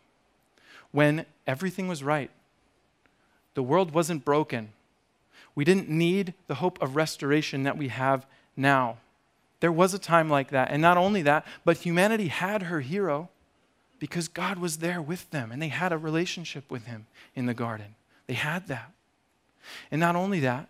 when 0.95 1.25
everything 1.45 1.89
was 1.89 2.01
right. 2.01 2.31
The 3.53 3.62
world 3.62 3.93
wasn't 3.93 4.23
broken. 4.23 4.69
We 5.53 5.65
didn't 5.65 5.89
need 5.89 6.34
the 6.47 6.55
hope 6.55 6.81
of 6.81 6.95
restoration 6.95 7.63
that 7.63 7.77
we 7.77 7.89
have 7.89 8.25
now. 8.55 8.99
There 9.60 9.73
was 9.73 9.93
a 9.93 9.99
time 9.99 10.29
like 10.29 10.51
that. 10.51 10.71
And 10.71 10.81
not 10.81 10.95
only 10.95 11.21
that, 11.23 11.45
but 11.65 11.79
humanity 11.79 12.29
had 12.29 12.63
her 12.63 12.79
hero 12.79 13.27
because 13.99 14.29
God 14.29 14.58
was 14.58 14.77
there 14.77 15.01
with 15.01 15.29
them 15.31 15.51
and 15.51 15.62
they 15.62 15.67
had 15.67 15.91
a 15.91 15.97
relationship 15.97 16.71
with 16.71 16.86
him 16.86 17.08
in 17.36 17.45
the 17.45 17.53
garden. 17.53 17.95
They 18.27 18.36
had 18.36 18.69
that. 18.69 18.93
And 19.91 19.99
not 19.99 20.15
only 20.15 20.39
that, 20.39 20.69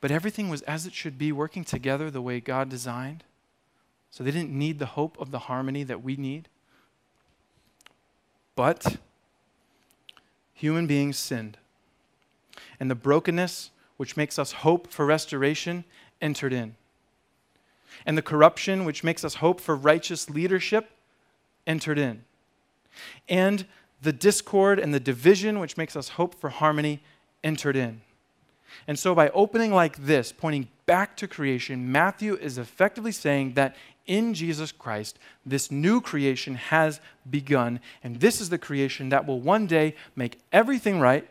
but 0.00 0.12
everything 0.12 0.48
was 0.48 0.62
as 0.62 0.86
it 0.86 0.94
should 0.94 1.18
be, 1.18 1.32
working 1.32 1.64
together 1.64 2.08
the 2.08 2.22
way 2.22 2.38
God 2.38 2.68
designed. 2.68 3.24
So 4.12 4.22
they 4.22 4.30
didn't 4.30 4.56
need 4.56 4.78
the 4.78 4.86
hope 4.86 5.20
of 5.20 5.32
the 5.32 5.40
harmony 5.40 5.82
that 5.82 6.04
we 6.04 6.14
need. 6.14 6.48
But 8.54 8.98
human 10.56 10.86
beings 10.86 11.16
sinned. 11.16 11.58
And 12.80 12.90
the 12.90 12.96
brokenness, 12.96 13.70
which 13.98 14.16
makes 14.16 14.38
us 14.38 14.52
hope 14.52 14.88
for 14.88 15.06
restoration, 15.06 15.84
entered 16.20 16.52
in. 16.52 16.74
And 18.04 18.18
the 18.18 18.22
corruption, 18.22 18.84
which 18.84 19.04
makes 19.04 19.24
us 19.24 19.36
hope 19.36 19.60
for 19.60 19.76
righteous 19.76 20.28
leadership, 20.28 20.90
entered 21.66 21.98
in. 21.98 22.24
And 23.28 23.66
the 24.02 24.12
discord 24.12 24.78
and 24.78 24.92
the 24.92 25.00
division, 25.00 25.60
which 25.60 25.76
makes 25.76 25.94
us 25.94 26.10
hope 26.10 26.34
for 26.34 26.50
harmony, 26.50 27.02
entered 27.44 27.76
in. 27.76 28.00
And 28.86 28.98
so, 28.98 29.14
by 29.14 29.28
opening 29.30 29.72
like 29.72 29.96
this, 29.96 30.32
pointing 30.32 30.68
back 30.86 31.16
to 31.18 31.28
creation, 31.28 31.90
Matthew 31.90 32.34
is 32.36 32.58
effectively 32.58 33.12
saying 33.12 33.54
that 33.54 33.76
in 34.06 34.34
Jesus 34.34 34.72
Christ, 34.72 35.18
this 35.44 35.70
new 35.70 36.00
creation 36.00 36.54
has 36.56 37.00
begun. 37.28 37.80
And 38.02 38.20
this 38.20 38.40
is 38.40 38.48
the 38.48 38.58
creation 38.58 39.08
that 39.10 39.26
will 39.26 39.40
one 39.40 39.66
day 39.66 39.94
make 40.14 40.40
everything 40.52 41.00
right. 41.00 41.28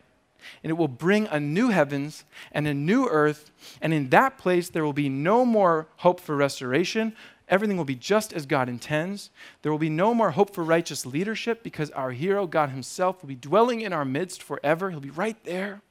And 0.63 0.69
it 0.69 0.75
will 0.75 0.87
bring 0.87 1.27
a 1.27 1.39
new 1.39 1.69
heavens 1.69 2.23
and 2.51 2.67
a 2.67 2.73
new 2.73 3.07
earth. 3.07 3.51
And 3.81 3.93
in 3.93 4.09
that 4.09 4.37
place, 4.37 4.69
there 4.69 4.83
will 4.83 4.93
be 4.93 5.09
no 5.09 5.45
more 5.45 5.87
hope 5.97 6.19
for 6.19 6.35
restoration. 6.35 7.15
Everything 7.47 7.77
will 7.77 7.85
be 7.85 7.95
just 7.95 8.33
as 8.33 8.45
God 8.45 8.69
intends. 8.69 9.29
There 9.61 9.71
will 9.71 9.79
be 9.79 9.89
no 9.89 10.13
more 10.13 10.31
hope 10.31 10.53
for 10.53 10.63
righteous 10.63 11.05
leadership 11.05 11.63
because 11.63 11.91
our 11.91 12.11
hero, 12.11 12.47
God 12.47 12.69
Himself, 12.69 13.21
will 13.21 13.27
be 13.27 13.35
dwelling 13.35 13.81
in 13.81 13.93
our 13.93 14.05
midst 14.05 14.41
forever. 14.41 14.89
He'll 14.89 14.99
be 14.99 15.09
right 15.09 15.37
there. 15.43 15.81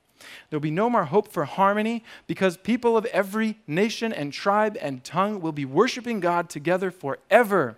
There'll 0.48 0.60
be 0.60 0.70
no 0.70 0.88
more 0.88 1.04
hope 1.04 1.28
for 1.28 1.44
harmony 1.44 2.04
because 2.26 2.56
people 2.56 2.96
of 2.96 3.04
every 3.06 3.58
nation 3.66 4.12
and 4.12 4.32
tribe 4.32 4.76
and 4.80 5.04
tongue 5.04 5.40
will 5.40 5.52
be 5.52 5.64
worshiping 5.64 6.20
God 6.20 6.48
together 6.48 6.90
forever. 6.90 7.76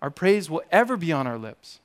Our 0.00 0.10
praise 0.10 0.48
will 0.48 0.62
ever 0.70 0.96
be 0.96 1.12
on 1.12 1.26
our 1.26 1.38
lips. 1.38 1.80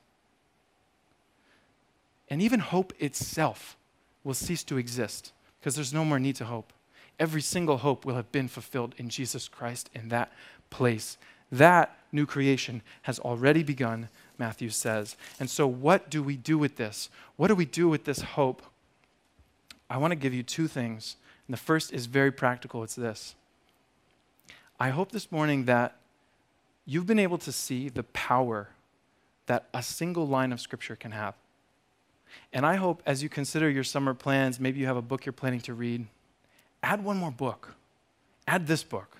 And 2.28 2.40
even 2.40 2.60
hope 2.60 2.92
itself 2.98 3.76
will 4.22 4.34
cease 4.34 4.64
to 4.64 4.78
exist 4.78 5.32
because 5.60 5.74
there's 5.74 5.94
no 5.94 6.04
more 6.04 6.18
need 6.18 6.36
to 6.36 6.44
hope. 6.44 6.72
Every 7.18 7.42
single 7.42 7.78
hope 7.78 8.04
will 8.04 8.16
have 8.16 8.32
been 8.32 8.48
fulfilled 8.48 8.94
in 8.98 9.08
Jesus 9.08 9.46
Christ 9.48 9.88
in 9.94 10.08
that 10.08 10.32
place. 10.70 11.16
That 11.52 11.96
new 12.10 12.26
creation 12.26 12.82
has 13.02 13.18
already 13.20 13.62
begun, 13.62 14.08
Matthew 14.38 14.70
says. 14.70 15.16
And 15.38 15.48
so, 15.48 15.66
what 15.66 16.10
do 16.10 16.22
we 16.22 16.36
do 16.36 16.58
with 16.58 16.76
this? 16.76 17.10
What 17.36 17.48
do 17.48 17.54
we 17.54 17.66
do 17.66 17.88
with 17.88 18.04
this 18.04 18.22
hope? 18.22 18.62
I 19.94 19.96
want 19.96 20.10
to 20.10 20.16
give 20.16 20.34
you 20.34 20.42
two 20.42 20.66
things. 20.66 21.14
And 21.46 21.54
the 21.54 21.60
first 21.60 21.92
is 21.92 22.06
very 22.06 22.32
practical 22.32 22.82
it's 22.82 22.96
this. 22.96 23.36
I 24.80 24.90
hope 24.90 25.12
this 25.12 25.30
morning 25.30 25.66
that 25.66 25.94
you've 26.84 27.06
been 27.06 27.20
able 27.20 27.38
to 27.38 27.52
see 27.52 27.88
the 27.88 28.02
power 28.02 28.70
that 29.46 29.68
a 29.72 29.84
single 29.84 30.26
line 30.26 30.52
of 30.52 30.60
Scripture 30.60 30.96
can 30.96 31.12
have. 31.12 31.34
And 32.52 32.66
I 32.66 32.74
hope 32.74 33.04
as 33.06 33.22
you 33.22 33.28
consider 33.28 33.70
your 33.70 33.84
summer 33.84 34.14
plans, 34.14 34.58
maybe 34.58 34.80
you 34.80 34.86
have 34.86 34.96
a 34.96 35.02
book 35.02 35.24
you're 35.24 35.32
planning 35.32 35.60
to 35.60 35.74
read, 35.74 36.08
add 36.82 37.04
one 37.04 37.16
more 37.16 37.30
book. 37.30 37.76
Add 38.48 38.66
this 38.66 38.82
book. 38.82 39.18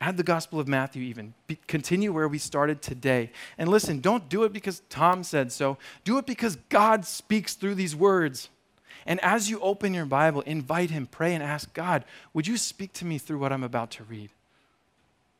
Add 0.00 0.16
the 0.16 0.24
Gospel 0.24 0.58
of 0.58 0.66
Matthew, 0.66 1.04
even. 1.04 1.34
Be, 1.46 1.56
continue 1.68 2.12
where 2.12 2.26
we 2.26 2.38
started 2.38 2.82
today. 2.82 3.30
And 3.56 3.68
listen, 3.68 4.00
don't 4.00 4.28
do 4.28 4.42
it 4.42 4.52
because 4.52 4.82
Tom 4.90 5.22
said 5.22 5.52
so. 5.52 5.78
Do 6.02 6.18
it 6.18 6.26
because 6.26 6.56
God 6.68 7.04
speaks 7.04 7.54
through 7.54 7.76
these 7.76 7.94
words. 7.94 8.48
And 9.08 9.18
as 9.24 9.48
you 9.48 9.58
open 9.60 9.94
your 9.94 10.04
Bible, 10.04 10.42
invite 10.42 10.90
Him, 10.90 11.06
pray, 11.06 11.34
and 11.34 11.42
ask 11.42 11.72
God, 11.72 12.04
would 12.34 12.46
you 12.46 12.58
speak 12.58 12.92
to 12.92 13.06
me 13.06 13.16
through 13.16 13.38
what 13.38 13.54
I'm 13.54 13.64
about 13.64 13.90
to 13.92 14.04
read? 14.04 14.28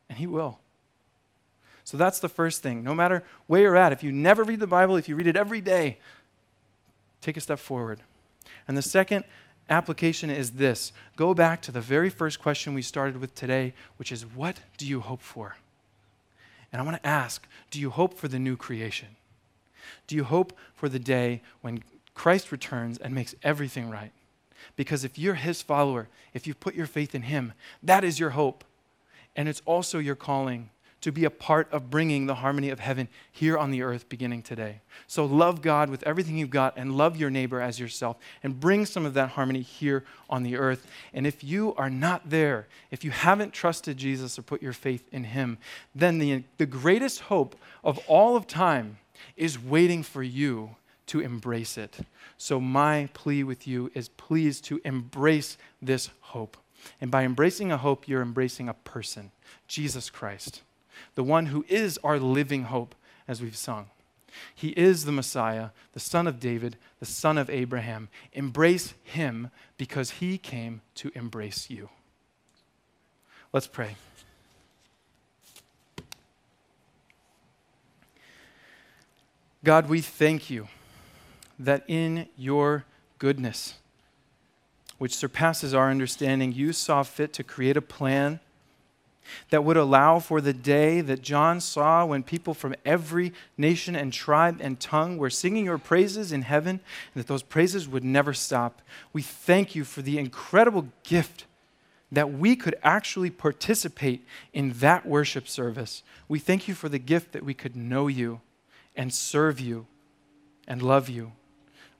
And 0.09 0.17
He 0.17 0.25
will. 0.25 0.57
So 1.83 1.95
that's 1.95 2.19
the 2.19 2.29
first 2.29 2.63
thing. 2.63 2.83
No 2.83 2.95
matter 2.95 3.23
where 3.45 3.61
you're 3.61 3.77
at, 3.77 3.93
if 3.93 4.03
you 4.03 4.11
never 4.11 4.43
read 4.43 4.59
the 4.59 4.67
Bible, 4.67 4.95
if 4.95 5.07
you 5.07 5.15
read 5.15 5.27
it 5.27 5.35
every 5.35 5.61
day, 5.61 5.99
take 7.21 7.37
a 7.37 7.41
step 7.41 7.59
forward. 7.59 7.99
And 8.67 8.75
the 8.75 8.81
second 8.81 9.23
application 9.69 10.31
is 10.31 10.51
this 10.51 10.91
go 11.15 11.35
back 11.35 11.61
to 11.61 11.71
the 11.71 11.79
very 11.79 12.09
first 12.09 12.41
question 12.41 12.73
we 12.73 12.81
started 12.81 13.17
with 13.17 13.35
today, 13.35 13.75
which 13.97 14.11
is 14.11 14.25
what 14.25 14.61
do 14.77 14.87
you 14.87 14.99
hope 14.99 15.21
for? 15.21 15.57
And 16.73 16.81
I 16.81 16.85
want 16.85 17.01
to 17.01 17.07
ask 17.07 17.47
do 17.69 17.79
you 17.79 17.91
hope 17.91 18.15
for 18.15 18.27
the 18.27 18.39
new 18.39 18.57
creation? 18.57 19.09
Do 20.07 20.15
you 20.15 20.23
hope 20.23 20.53
for 20.73 20.89
the 20.89 20.99
day 20.99 21.41
when 21.61 21.83
Christ 22.19 22.51
returns 22.51 22.97
and 22.97 23.15
makes 23.15 23.33
everything 23.43 23.89
right. 23.89 24.11
Because 24.75 25.05
if 25.05 25.17
you're 25.17 25.35
his 25.35 25.61
follower, 25.61 26.09
if 26.33 26.45
you 26.45 26.53
put 26.53 26.75
your 26.75 26.85
faith 26.85 27.15
in 27.15 27.21
him, 27.21 27.53
that 27.81 28.03
is 28.03 28.19
your 28.19 28.31
hope. 28.31 28.65
And 29.37 29.47
it's 29.47 29.61
also 29.65 29.99
your 29.99 30.17
calling 30.17 30.69
to 30.99 31.13
be 31.13 31.23
a 31.23 31.29
part 31.29 31.71
of 31.71 31.89
bringing 31.89 32.25
the 32.25 32.35
harmony 32.35 32.71
of 32.71 32.81
heaven 32.81 33.07
here 33.31 33.57
on 33.57 33.71
the 33.71 33.83
earth 33.83 34.09
beginning 34.09 34.41
today. 34.41 34.81
So 35.07 35.23
love 35.23 35.61
God 35.61 35.89
with 35.89 36.03
everything 36.03 36.37
you've 36.37 36.49
got 36.49 36.75
and 36.75 36.97
love 36.97 37.15
your 37.15 37.29
neighbor 37.29 37.61
as 37.61 37.79
yourself 37.79 38.17
and 38.43 38.59
bring 38.59 38.85
some 38.85 39.05
of 39.05 39.13
that 39.13 39.29
harmony 39.29 39.61
here 39.61 40.03
on 40.29 40.43
the 40.43 40.57
earth. 40.57 40.87
And 41.13 41.25
if 41.25 41.41
you 41.41 41.73
are 41.75 41.89
not 41.89 42.29
there, 42.29 42.67
if 42.91 43.05
you 43.05 43.11
haven't 43.11 43.53
trusted 43.53 43.95
Jesus 43.95 44.37
or 44.37 44.41
put 44.41 44.61
your 44.61 44.73
faith 44.73 45.07
in 45.13 45.23
him, 45.23 45.57
then 45.95 46.19
the, 46.19 46.43
the 46.57 46.65
greatest 46.65 47.21
hope 47.21 47.55
of 47.81 47.97
all 48.09 48.35
of 48.35 48.45
time 48.45 48.97
is 49.37 49.57
waiting 49.57 50.03
for 50.03 50.21
you 50.21 50.75
to 51.09 51.19
embrace 51.19 51.77
it. 51.77 51.99
So, 52.37 52.59
my 52.59 53.09
plea 53.13 53.43
with 53.43 53.67
you 53.67 53.91
is 53.93 54.09
please 54.09 54.59
to 54.61 54.81
embrace 54.83 55.57
this 55.81 56.09
hope. 56.21 56.57
And 57.01 57.11
by 57.11 57.23
embracing 57.23 57.71
a 57.71 57.77
hope, 57.77 58.07
you're 58.07 58.21
embracing 58.21 58.69
a 58.69 58.73
person, 58.73 59.31
Jesus 59.67 60.09
Christ 60.09 60.61
the 61.15 61.23
one 61.23 61.47
who 61.47 61.65
is 61.67 61.99
our 62.03 62.19
living 62.19 62.63
hope, 62.63 62.95
as 63.27 63.41
we've 63.41 63.55
sung. 63.55 63.87
He 64.53 64.69
is 64.69 65.05
the 65.05 65.11
Messiah, 65.11 65.69
the 65.93 65.99
son 65.99 66.27
of 66.27 66.39
David, 66.39 66.77
the 66.99 67.05
son 67.05 67.37
of 67.37 67.49
Abraham. 67.49 68.09
Embrace 68.33 68.93
him 69.03 69.51
because 69.77 70.11
he 70.11 70.37
came 70.37 70.81
to 70.95 71.11
embrace 71.15 71.69
you. 71.69 71.89
Let's 73.51 73.67
pray. 73.67 73.95
God, 79.63 79.89
we 79.89 80.01
thank 80.01 80.49
you 80.49 80.67
that 81.59 81.83
in 81.87 82.27
your 82.37 82.85
goodness, 83.19 83.75
which 84.97 85.15
surpasses 85.15 85.73
our 85.73 85.91
understanding, 85.91 86.51
you 86.51 86.73
saw 86.73 87.03
fit 87.03 87.33
to 87.33 87.43
create 87.43 87.77
a 87.77 87.81
plan 87.81 88.39
that 89.51 89.63
would 89.63 89.77
allow 89.77 90.19
for 90.19 90.41
the 90.41 90.53
day 90.53 91.01
that 91.01 91.21
John 91.21 91.61
saw 91.61 92.05
when 92.05 92.23
people 92.23 92.53
from 92.53 92.75
every 92.83 93.33
nation 93.57 93.95
and 93.95 94.11
tribe 94.11 94.57
and 94.59 94.79
tongue 94.79 95.17
were 95.17 95.29
singing 95.29 95.65
your 95.65 95.77
praises 95.77 96.31
in 96.31 96.41
heaven, 96.41 96.79
and 97.13 97.23
that 97.23 97.27
those 97.27 97.43
praises 97.43 97.87
would 97.87 98.03
never 98.03 98.33
stop. 98.33 98.81
We 99.13 99.21
thank 99.21 99.75
you 99.75 99.83
for 99.83 100.01
the 100.01 100.17
incredible 100.17 100.87
gift 101.03 101.45
that 102.11 102.33
we 102.33 102.55
could 102.55 102.75
actually 102.81 103.29
participate 103.29 104.25
in 104.51 104.71
that 104.79 105.05
worship 105.05 105.47
service. 105.47 106.01
We 106.27 106.39
thank 106.39 106.67
you 106.67 106.73
for 106.73 106.89
the 106.89 106.97
gift 106.97 107.33
that 107.33 107.43
we 107.43 107.53
could 107.53 107.75
know 107.75 108.07
you 108.07 108.41
and 108.95 109.13
serve 109.13 109.59
you 109.59 109.85
and 110.67 110.81
love 110.81 111.07
you. 111.07 111.33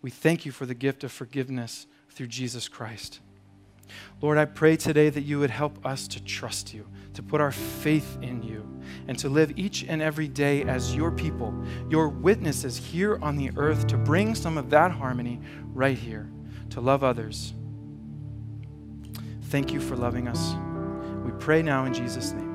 We 0.02 0.10
thank 0.10 0.46
you 0.46 0.52
for 0.52 0.66
the 0.66 0.74
gift 0.74 1.04
of 1.04 1.12
forgiveness 1.12 1.88
through 2.10 2.28
Jesus 2.28 2.68
Christ. 2.68 3.20
Lord, 4.22 4.38
I 4.38 4.46
pray 4.46 4.76
today 4.76 5.10
that 5.10 5.22
you 5.22 5.40
would 5.40 5.50
help 5.50 5.86
us 5.86 6.08
to 6.10 6.24
trust 6.24 6.74
you, 6.74 6.88
to 7.14 7.24
put 7.24 7.42
our 7.42 7.52
faith 7.52 8.18
in 8.22 8.44
you, 8.44 8.66
and 9.08 9.18
to 9.20 9.30
live 9.30 9.54
each 9.58 9.84
and 9.88 10.02
every 10.02 10.28
day 10.28 10.64
as 10.64 10.96
your 10.96 11.12
people, 11.12 11.54
your 11.90 12.10
witnesses 12.10 12.78
here 12.78 13.18
on 13.22 13.36
the 13.36 13.52
earth, 13.58 13.88
to 13.88 13.98
bring 13.98 14.36
some 14.36 14.58
of 14.58 14.70
that 14.70 14.92
harmony 14.92 15.40
right 15.74 15.98
here, 15.98 16.30
to 16.70 16.82
love 16.82 17.04
others. 17.04 17.54
Thank 19.46 19.74
you 19.74 19.80
for 19.80 19.96
loving 19.96 20.28
us. 20.28 20.54
We 21.26 21.32
pray 21.40 21.64
now 21.64 21.86
in 21.86 21.94
Jesus' 21.94 22.32
name. 22.32 22.49